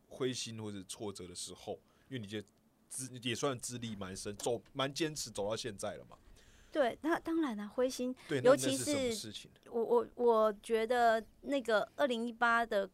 [0.07, 1.79] 灰心或者挫折的时候？
[2.09, 2.47] 因为你觉得。
[2.91, 6.17] 资也算资历蛮深，走蛮坚持走到现在了嘛。
[6.71, 8.15] 对，那当然了，灰心。
[8.27, 9.11] 对，尤其是
[9.69, 12.89] 我我我觉得那个二零一八的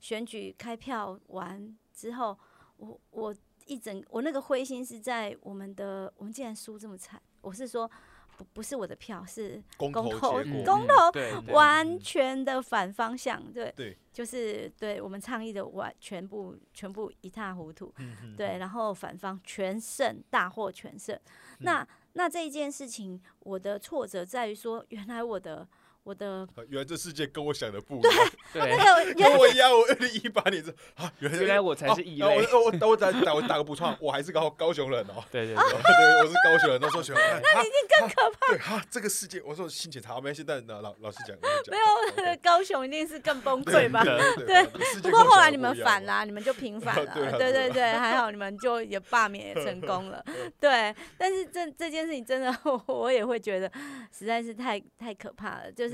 [0.00, 2.38] 选举开票完之后，
[2.76, 3.34] 我我
[3.66, 7.90] 一整我那个灰心是在我们的我们竟然输这么惨，我是说。
[8.36, 11.12] 不不是我的票，是公投，公投
[11.52, 17.94] 完全的反方向，对，就是对我们倡议的完全部全部一塌糊涂，
[18.36, 21.16] 对，然后反方全胜，大获全胜。
[21.60, 25.68] 那那这一件事情，我的挫折在于说，原来我的。
[26.04, 28.12] 我的原来这世界跟我想的不一样，
[28.52, 28.60] 对，
[29.16, 29.72] 跟我一样。
[29.72, 30.70] 我二零一八年这
[31.02, 32.46] 啊，原来原来我才是异类。
[32.52, 35.24] 我我我打打我打个补充， 我还是高高雄人哦。
[35.32, 36.78] 对对对，对，我是高雄人。
[36.78, 38.46] 都说喜欢，那一定更可怕。
[38.48, 41.34] 对哈，这个世界，我说心情差，我们现在老老老实讲，
[41.70, 44.04] 没有高雄一定是更崩溃吧？
[44.04, 44.66] 对。
[45.00, 47.14] 不过后来你们反啦，你们就平反了。
[47.38, 50.22] 对对对，还好你们就也罢免也成功了。
[50.60, 52.54] 对，但是这这件事情真的，
[52.88, 53.72] 我也会觉得
[54.12, 55.93] 实在是太太可怕了，就是。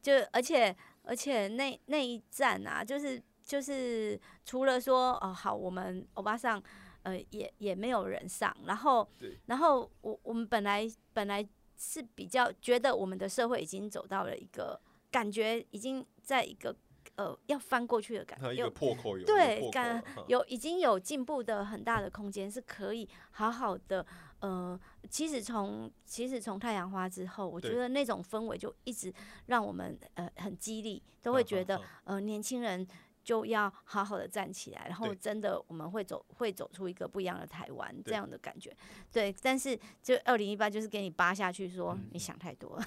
[0.00, 6.62] 就而且而且那那一站啊，就是就是除了说哦好，我们欧巴上
[7.02, 9.08] 呃也也没有人上，然后
[9.46, 14.80] 然后我我们本来本来是比较觉得我们的社会已经走到了一个
[15.10, 16.74] 感觉，已经在一个。
[17.14, 24.04] 呃，要翻过去的感觉，有破口，有对，感有已经有进步的很大的空间，是可以好好的。
[24.40, 24.78] 呃，
[25.08, 29.12] 其实从其实从太阳花之后，我觉得那种氛围就一直
[29.46, 32.86] 让我们呃很激励，都会觉得呃年轻人。
[33.26, 38.72] 就要好好的站起来，然后真的我们会走会走出一个不一样的台湾这样的感觉，
[39.10, 39.34] 对。
[39.42, 42.84] 但是就二零一八就是给你扒下去，说你想太多了。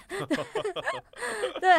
[1.60, 1.70] 对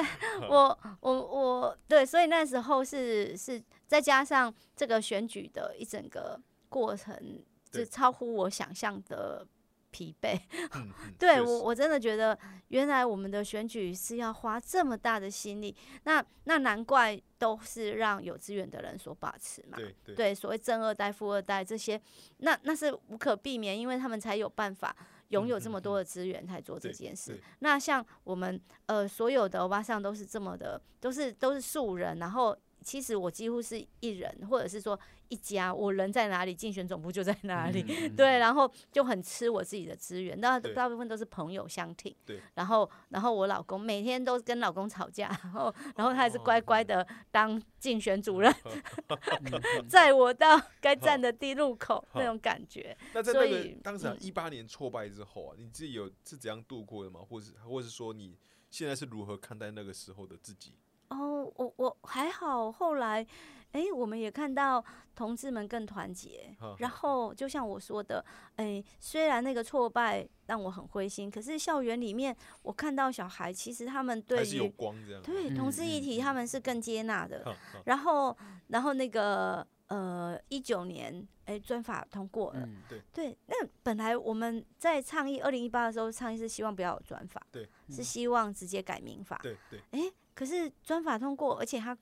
[0.46, 9.46] 我我我对，所以那时候是是再加上这个选举的一整个过程，就超乎我想象的。
[9.90, 10.38] 疲惫，
[11.18, 12.38] 对我我真的觉得，
[12.68, 15.74] 原来我们的选举是要花这么大的心力，
[16.04, 19.76] 那那难怪都是让有资源的人所把持嘛。
[19.76, 22.00] 对对，所谓正二代、富二代这些，
[22.38, 24.94] 那那是无可避免，因为他们才有办法
[25.28, 27.40] 拥有这么多的资源来做这件事。
[27.58, 32.56] 那像我们呃所有的欧巴桑都是这么的，都是都是素人，然后。
[32.82, 37.82] 其实我几乎是一人，或者是说一家，我人在哪里，竞选总部就在哪里。
[38.16, 42.14] 对，然后就很吃我自己的资源，那大部分都是朋友相挺。
[42.24, 48.52] 对，然后然后我老公每天都跟老公吵架，然后然后他还是乖乖的当竞选主任，
[49.88, 52.96] 载我到该站的地路口那种感觉。
[53.12, 57.20] 那在那个当时一八年挫败之后啊，你自己有是怎样度过的吗？
[57.20, 58.36] 或是或是说你
[58.70, 60.74] 现在是如何看待那个时候的自己？
[61.10, 63.26] 哦，我我还好，后来。
[63.72, 64.84] 哎，我们也看到
[65.14, 66.52] 同志们更团结。
[66.78, 68.24] 然后，就像我说的，
[68.56, 74.68] 哎，虽然那个挫败让我很灰心，可是校园里面，我看到小孩其实他们对于
[75.22, 77.56] 对同志议题，他们是更接纳的。
[77.84, 78.36] 然后，
[78.66, 82.68] 然后那个呃，一九年，哎，专法通过了。
[82.88, 83.54] 对对，那
[83.84, 89.38] 本来我们在倡议二零一八的时候，倡议是希望不要有专法，对，是希望直接改民法。
[89.44, 89.80] 对对。
[89.92, 91.94] 哎，可是专法通过，而且他。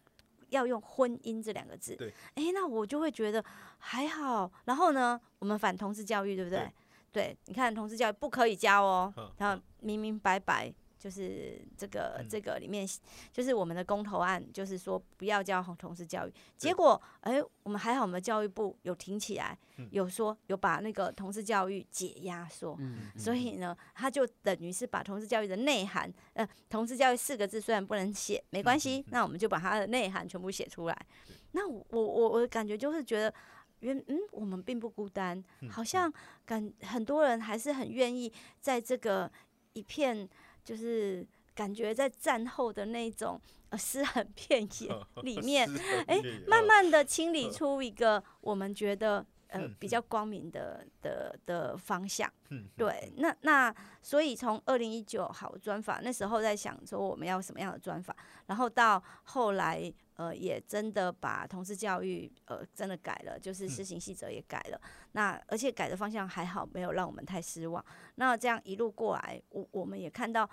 [0.50, 3.44] 要用婚姻这两个字，对，哎，那我就会觉得
[3.76, 4.50] 还好。
[4.64, 6.72] 然后呢，我们反同志教育，对不对？
[7.12, 10.72] 对，你看同志教育不可以教哦，然后明明白白。
[10.98, 12.86] 就是这个这个里面，
[13.32, 16.32] 就是我们的公投案，就是说不要教同事教育。
[16.56, 19.56] 结果，哎，我们还好，我们教育部有挺起来，
[19.92, 22.76] 有说有把那个同事教育解压缩。
[23.16, 31.06] 所以呢，他就等于是把同事教育的内涵，呃，同事教育四个字虽然不能写，没关系，那我们就把它的内涵全部写出来。
[31.52, 33.32] 那我我我的感觉就是觉得，
[33.80, 35.40] 原嗯，我们并不孤单，
[35.70, 36.12] 好像
[36.44, 39.30] 感很多人还是很愿意在这个
[39.74, 40.28] 一片。
[40.68, 43.40] 就是感觉在战后的那种
[43.70, 44.90] 呃尸横遍野
[45.24, 45.66] 里面，
[46.06, 52.30] 哎，慢慢的清理出一个我们觉得呃比较光明的的的方向。
[52.76, 64.80] 对，那那所以从二零一九好专法那时候在想说我们要什么样的专法，然后到后来呃也真的把同事教育呃真的改了，就是施行细则也改了。
[65.12, 67.84] 那而且改的方向还好，没有让我们太失望。
[68.14, 70.48] 那这样一路过来，我我们也看到，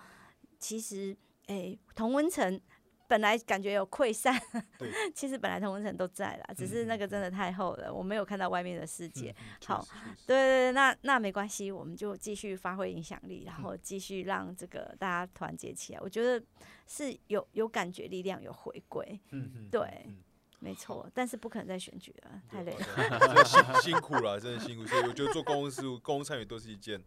[0.59, 1.15] 其实
[1.47, 2.59] 诶，同温层
[3.15, 4.37] 本来感觉有溃散，
[5.15, 9.33] 其实本来同温层都在啦，只是那个真的太厚了，我没有看到外面的世界。
[9.65, 9.87] 好，
[10.27, 15.99] 对对对，那那没关系，我们就继续发挥影响力，然后继续让这个大家团结起来。
[16.01, 16.45] 我觉得
[16.87, 19.17] 是有有感觉，力量有回归。
[19.29, 20.05] 嗯嗯，对。
[20.65, 24.83] 没错，但是不可能再选举了，太累了， 辛辛苦了，真的辛苦。
[24.87, 26.99] 所以我觉得做公共事务、公共参与都是一件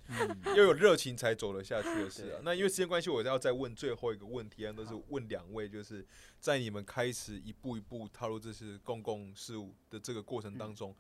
[0.44, 2.40] 要有热情才走得下去的事啊。
[2.44, 6.06] 那因为时间关系，我要再问最后一个问题啊，都是问两位，就是
[6.38, 10.94] 在你们开始一步一步踏入这些公共事务的这个过程当中。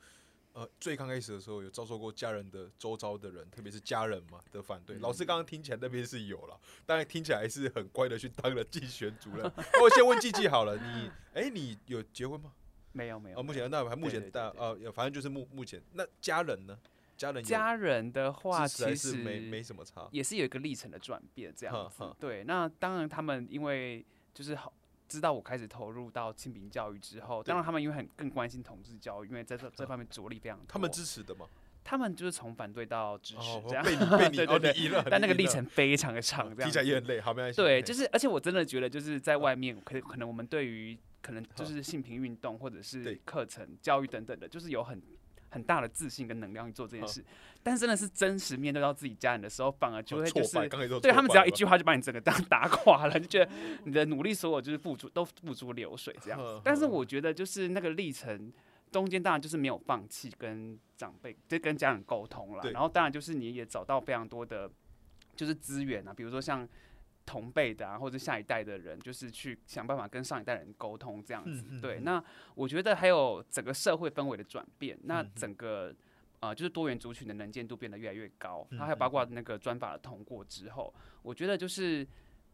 [0.58, 4.96] 呃，最刚开始的时候有遭受过家人的周遭的人，特别是家人嘛的反对。
[4.98, 9.44] 老师刚刚听起来那边是有了，当然听起来是很乖的去当了竞选主任。
[9.80, 12.50] 我先问季季好了，你 哎，你有结婚吗？
[12.90, 13.38] 没有没有。
[13.38, 16.76] 哦，目前那还目前大呃，反正就是目目前那家人呢？
[17.16, 22.12] 家人家人的话其实没没什么差，也是有一个历程的转变这样子。
[22.18, 24.04] 对，那当然他们因为
[24.34, 24.72] 就是好。
[25.08, 30.66] 知道我开始投入到清平教育之后，当然他们因为很更关心同志教育，因为在这这方面着力非常多。
[30.68, 31.46] 他们支持的吗？
[31.82, 33.82] 他们就是从反对到支持这样。
[33.82, 34.46] 被你被 你对
[34.90, 36.70] 对，但那个历程非常的长，这样。
[36.70, 37.56] 听起来也很累，好没关系。
[37.56, 45.02] 对，就是而且我真的觉得就是在外面，可可能我们对于可能就是性平运动或者是课程教育等等的，就是有很。
[45.50, 47.24] 很大的自信跟能量去做这件事，
[47.62, 50.68] 但是真的是真实面对到自己家人的时候，反而就会就是
[51.00, 53.50] 对他们只要一句话就把你整个当 打垮了，就觉得
[53.84, 56.60] 你的努力所有就是付出都付诸流水这样。
[56.64, 58.52] 但是我觉得就是那个历程
[58.90, 64.70] 中间，当然就是没有放弃跟长辈就跟家人沟通了，然后当然就是你也找到非常多的，
[65.34, 66.68] 就是资源啊，比如说像。
[67.28, 71.78] 同辈的啊，或者下一代的人，就是去想办法跟上一代人沟通这样子。
[71.78, 72.24] 对，那
[72.54, 75.94] 我觉得还有整个社会氛围的转变，那整个
[76.40, 78.66] 呃，就是多元族群的能见度变得越来越高。
[78.70, 82.06] 它还有包括那个专法的通过之后，我觉得就是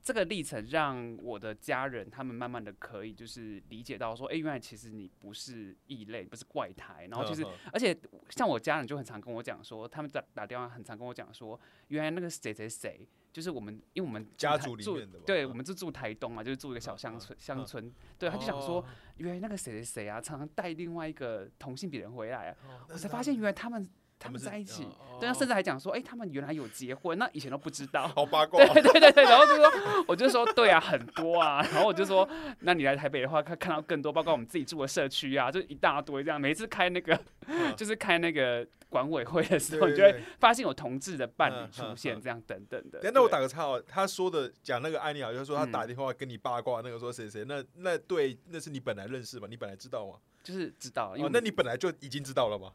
[0.05, 7.09] 这个历程让我的家人他们慢慢的可以就是理解到说，哎，原来其实你不是异类，不是怪胎。
[7.11, 7.43] 然后就是，
[7.73, 7.97] 而且
[8.29, 13.09] 像我家人就很常跟我讲说，他们打打电话很常跟我讲说，原来那个谁谁谁。
[13.33, 18.85] 就是我们，因为我们家族里面的，对，我们就住台东嘛，就是住一个小乡村，乡村，对，他就想说，
[19.17, 23.89] 原来那个谁谁谁啊，常常带另外一个同性别人回来啊，我才发现原来他们。
[24.19, 24.87] 他们在一起，
[25.21, 32.27] 对，甚至还讲说，哎，他们原来有结婚，那以前都不知道， 好八卦，对对对对，然后就说，我就说，对啊，很多啊，然后我就说，
[32.61, 37.19] 那你来台北的话，看看到更多，包括我们自己住的社区啊，就一大堆这样，每一次开那个，
[37.77, 43.01] 就是开那个管委会的时候，你就会发现有同志的伴侣出现，这样等等的。
[43.13, 49.47] 那我打个岔哦，他说的讲那个案例啊，就是说他打电话跟你八卦，那个说谁谁，那那对，那是你本来认识吗？
[49.51, 50.15] 你本来知道吗？
[50.43, 52.73] 就是知道，哦，那你本来就已经知道了吗？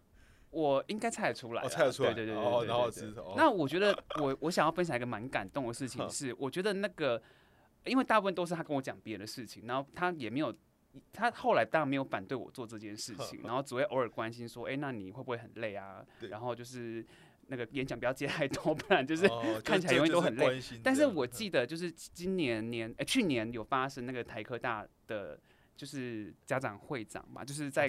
[0.52, 2.89] 我应该猜得出来，猜得出来，对对对对然后
[3.36, 7.22] 那我觉得我我想要分享一个蛮感动的事情是，我觉得那个，
[7.86, 10.54] 因为大部分都是他跟我讲别的事情，然后他也没有，
[11.14, 16.04] 他后来当然没有反对我做这件事情，然后只会偶尔关心说，哎，那你会不会很累啊？
[16.30, 17.06] 然后就是
[17.47, 19.28] 那个演讲不要接太多， 不然就是
[19.64, 20.60] 看起来永远都很累。
[20.84, 25.39] 但是我记得就是今年年哎去年有发生那个台科大的
[25.80, 27.88] 就是家长会长嘛，就是在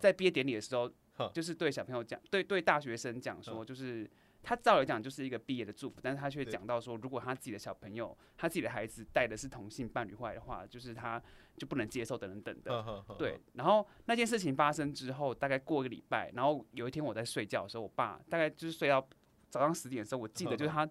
[0.00, 0.88] 在毕业典礼的时候，
[1.34, 4.08] 就是对小朋友讲，对对大学生讲说，就是
[4.44, 11.20] 他照理讲就是一个毕业的祝福，但是他却讲到说，如果他自己的小朋友，他自己的孩子带的是同性伴侣坏的话，就是他
[11.56, 12.70] 就不能接受等等等的。
[13.18, 19.06] 对，然后那件事情发生之后，大概过一个礼拜，然后有一天我在睡觉的时候，我爸大概就是睡到。
[19.48, 20.86] 早上十点的时候，我记得就是他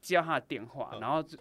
[0.00, 1.36] 接到他的电话，然后就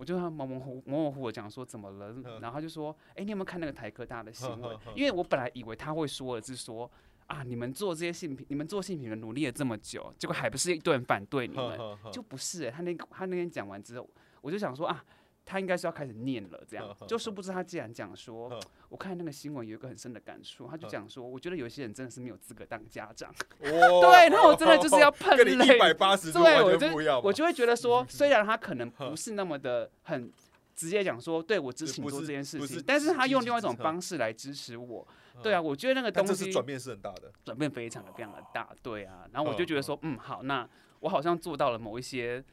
[0.00, 6.90] 我就模模糊模模糊糊讲说怎么了，然后他就说：“哎，你有没有看那个台科大的新闻？”因为我本来以为他会说的是说
[7.26, 11.78] 啊，你们做这些性品，你们做性品的努力了这么久，结果还不是一堆人反对你们，
[12.10, 12.70] 就不是。
[12.70, 14.08] 他那他那天讲完之后，
[14.40, 15.04] 我就想说啊。
[15.44, 18.56] 他应该是要开始念了，这样就殊不知他既然讲说，
[18.88, 23.34] 我看那个新闻有一个很深的感触，他就讲说，我觉得有些人真的是没有资格当家长。
[23.58, 25.76] 对，那我真的就是要 喷泪。
[25.76, 30.32] 一百八十度我就我就会觉得说， 虽然他可能不是那么的很
[30.76, 35.04] 直接讲说，对我支持你做这件事情，但是他用另外一种方式来支持我。
[35.42, 38.68] 对啊，我觉得那个东西转变是很大的，转变非常的非常的大。
[38.82, 40.68] 对啊，然后我就觉得说，嗯，好，那
[41.00, 42.44] 我好像做到了某一些。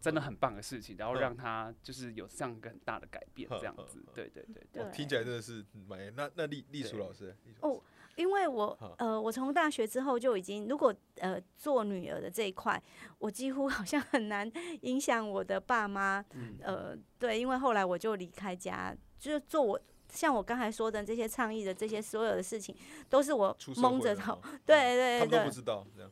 [0.00, 4.90] 真的很棒的事情，然后让他就是有这样一个很大的改变，这样子，对对对对。
[4.92, 6.14] 听起来真的是蛮……
[6.14, 7.80] 那那丽丽楚老师哦，
[8.16, 12.82] 因为我呃，我从大学之后就已经，如果呃做女儿的这一块，
[13.18, 14.50] 我几乎好像很难
[14.82, 16.24] 影响我的爸妈，
[16.60, 22.74] 呃，对，因为后来我就离开家，就是做我像我刚才说的这些倡议的这些所有的事情，
[23.08, 26.10] 都是我蒙着头， 对对对，他们都不知道这样。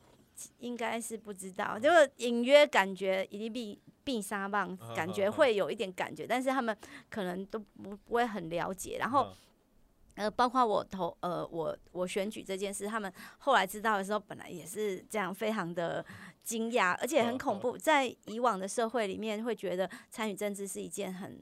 [0.58, 6.76] 应该是不知道，就是隐约感觉一定必必杀棒，感觉会有一点感觉，但是他们
[7.08, 8.96] 可能都不不会很了解。
[8.98, 9.32] 然后，
[10.14, 16.04] 呃，包括我投呃我我选举这件事，他们后来知道的时候，本来也是这样，非常的
[16.42, 17.76] 惊讶，而且很恐怖。
[17.76, 21.38] 在以往的社会里面，会觉得参与政治是一件很。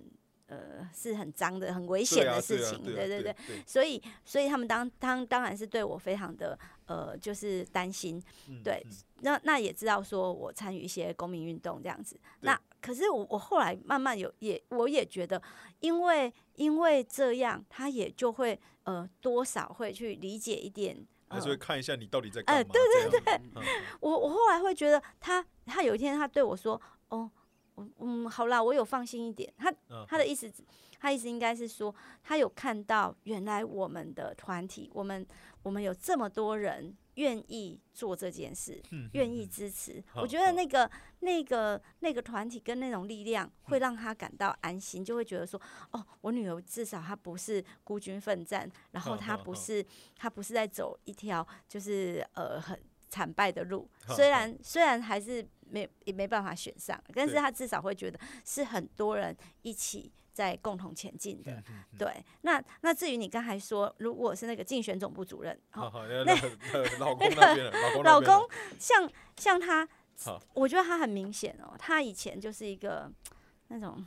[0.48, 3.36] 呃，是很脏的、很危险的事情，对对对，
[3.66, 8.22] 所以所以他们当当当然是对我非常的呃，就是担心，
[8.64, 8.82] 对，
[9.20, 15.40] 那那也知道说我参与一些公民运动这样子，那可是我我后来慢慢有也我也觉得，
[15.80, 20.96] 因为因为这样，他也就会呃多少会去理解一点，
[21.28, 22.72] 还是会看一下你到底在干嘛？
[22.72, 23.40] 对对对，
[24.00, 27.30] 我我后来会觉得他他有一天他对我说，哦。
[27.98, 29.52] 嗯，好啦，我有放心一点。
[29.56, 29.72] 他
[30.06, 30.52] 他的意思，
[30.98, 35.26] 他意思应该是说，他有看到原来我们的团体，我们
[35.62, 40.02] 我们有这么多人愿意做这件事，愿意支持。
[40.14, 45.60] 我觉得那个那个那个团体跟那种力量，会让他感到安心，就会觉得说，
[45.92, 49.84] 哦，我女儿至少她不是孤军奋战，然后她不是
[50.16, 53.88] 她不是在走一条就是呃很惨败的路。
[54.08, 55.46] 虽然虽然还是。
[55.70, 61.62] 没也没办法选上，但是他至少会觉得是很多人一起在共同前进的。
[61.98, 66.34] 对，那那至于你刚才说，如果是那个竞选总部主任，那
[66.98, 67.72] 老公那边，
[68.04, 68.48] 老公
[68.78, 69.88] 像像他，
[70.54, 73.10] 我觉得他很明显哦，他以前就是一个
[73.68, 74.04] 那种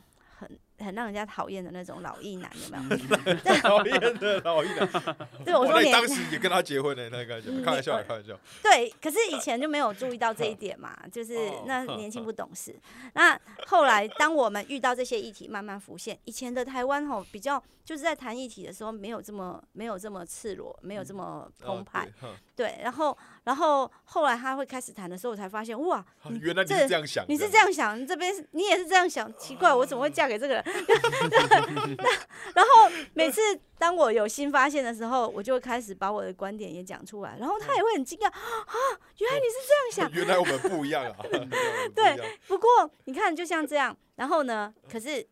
[0.82, 0.92] 很。
[0.92, 3.34] 让人家讨厌的那种老一男，有没有？
[3.62, 4.86] 讨厌的老一男。
[5.42, 8.38] 对，我说你当时也跟他结婚的，那个开玩笑，开玩笑。
[8.62, 12.78] 对，可是以前就没有注意到这一点嘛，就是那年轻不懂事。
[13.14, 22.08] 那后来，当我们遇到这些议题慢慢浮现，以前的台湾吼比较就是在谈议题的时候没有这么没有这么赤裸，没有这么澎湃。
[22.54, 26.04] 对，然后然后后来他会开始谈的时候，我才发现哇，
[26.40, 30.64] 原来你是这样想，你是这样想，你这边你也是这样想，奇怪，我怎么会嫁给这个人？
[32.54, 33.40] 然后每次
[33.78, 38.34] 当我有新发现的时候，我就会开始把我的观点也讲出来，然后他也会很惊讶啊，
[39.18, 41.16] 原来你是这样想， 原来我们不一样啊。
[41.94, 42.68] 对，不过
[43.06, 45.26] 你看，就像这样，然后呢，可是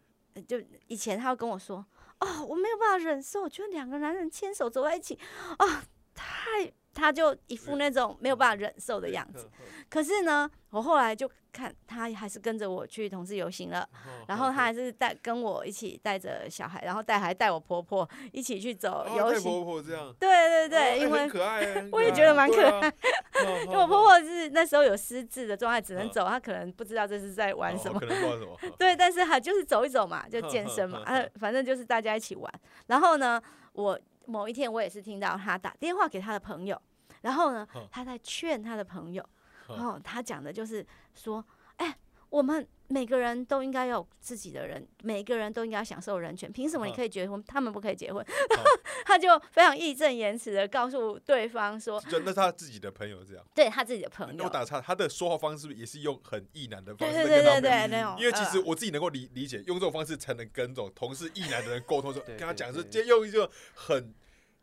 [0.48, 1.84] 就以前他会跟我说，
[2.20, 5.18] 哦，我没有办法忍受，我觉得两个男人牵手走在一起，
[5.58, 6.72] 啊，太。
[6.94, 9.48] 他就一副那种没有办法忍受的样子，
[9.88, 13.88] 可是呢，我后来就看他还是跟着我去同志游行了，
[14.26, 19.50] 然后他还是带跟我一起带着小孩，然后带还带我婆婆一起去走游行。
[19.50, 20.12] 婆婆这样。
[20.18, 21.60] 对对对，因为可爱，
[21.92, 22.92] 我也觉得蛮可爱。
[23.66, 28.00] 因为我婆婆是那时候有失智的状态，只能走，她可能不知道这是在玩什么。
[28.76, 32.52] 对，但是她就是走一走嘛，就健身嘛，啊，反正就是大家一起玩。
[32.88, 33.40] 然后呢，
[33.72, 33.98] 我。
[34.30, 36.80] 某一天，我也是听到他打电话给他的朋友，
[37.22, 39.28] 然后呢，他在劝他的朋友，
[39.68, 41.44] 然后他讲的就是说
[41.76, 41.96] ：“哎，
[42.28, 46.50] 我们每个人都应该有自己的人，每个人都应该享受人权。
[46.50, 48.24] 凭什么你可以结婚，他们不可以结婚？
[49.06, 54.44] 他就非常义正言辞的告诉对方说：“就那是他自己的朋友这样。”对他自己的朋友。
[54.44, 58.16] 我打岔，他的说话方式也是用很意难的方式对对对对那种。
[58.18, 64.12] 因为其实我自己能够理理解，用这种方式才能跟这种同事意难的人沟通， 说跟他讲是，就用一个很。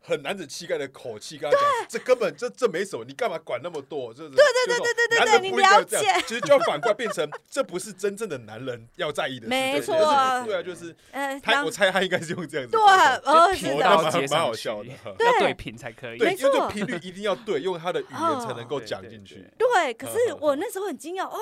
[0.00, 4.12] 很男子气概的口气跟他讲，这根本这这没什么，你干嘛管那么多？
[4.14, 5.98] 就是对对对对对对对，你了解。
[6.26, 9.46] 其实就要反过来变成，这不是真正的男人要在意的。
[9.46, 9.94] 没错，
[10.44, 10.94] 对啊，就是
[11.42, 12.72] 他，我猜他应该是用这样子。
[12.72, 16.18] 对，而且蛮蛮好笑的，要对频才可以。
[16.18, 19.44] 对，因为频率一定要对，用他的语言才能够讲进去。
[19.58, 21.38] 对，可是我那时候很惊讶，哦，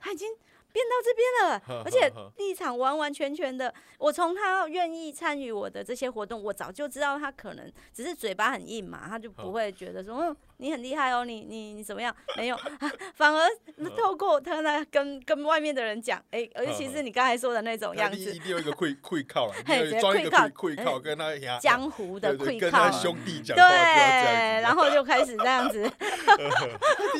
[0.00, 0.28] 他已经。
[0.72, 3.72] 变到这边了，而且立场完完全全的。
[3.98, 12.14] 我从他愿意参与我的这些活动，我早就知道他可能只是嘴巴很硬嘛，他就不会觉得说，嗯，你很厉害哦，你你你怎么样？
[12.36, 12.56] 没有，
[13.16, 13.48] 反而
[13.96, 19.54] 透过他那跟跟外面的人讲，哎，尤其是你刚才说的那种样子，一定有一个会会 靠了，
[20.00, 23.64] 装一个会靠跟他江湖的会靠，跟他兄弟讲对，
[24.60, 25.82] 然后就开始这样子，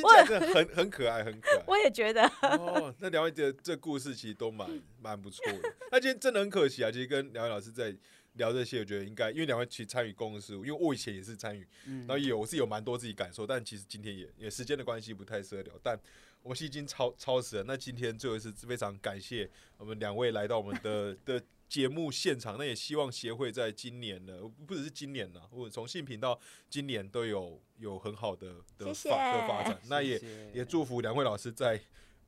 [0.03, 1.63] 我很很可爱，很可爱。
[1.67, 4.69] 我也觉得哦，那两位的这故事其实都蛮
[5.01, 5.73] 蛮不错的。
[5.91, 7.95] 那今天真的很可惜啊，其实跟两位老师在。
[8.35, 15.99] 聊这些，我觉得应该，因为两位其实参与公共事务，因为我以前也是参与，然后有我是有蛮多自己感受，但其实今天也也时间的关系不太适合聊，但
[16.43, 17.65] 我是已经超超时了。
[17.65, 29.81] 那今天最后一次非常感谢我们两位来到我们的 的节目现场，那也希望协会在今年呢，不只是今年呢，或者从性频到今年都有有很好的的发的发展。
[29.89, 30.21] 那也
[30.55, 31.81] 也祝福两位老师在。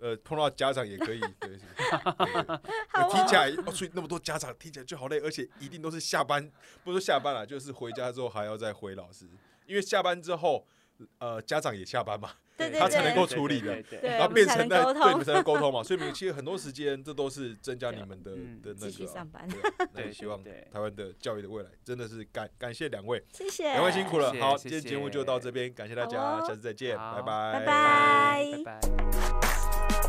[0.03, 1.57] 呃，碰到家长也可以， 对，
[3.09, 6.50] 听起来哦，所以那么多家长听起来就好累，而且一定都是下班，
[6.82, 9.26] 不说下班了，就是回家之后还要再回老师，
[9.64, 10.66] 因为下班之后，
[11.18, 12.32] 呃，家长也下班嘛，
[12.70, 18.32] 他才能够处理的，然后变成在对你们才能沟通嘛， 所以你们其实很多时间，这都是增加你们的
[18.62, 19.48] 的那个，上班，
[19.94, 30.01] 对，希望台湾的教育的未来真的是感感谢两位，谢谢两位辛苦了，好，今天节目就到这边，感谢大家，下次再见，拜拜，拜拜，拜拜。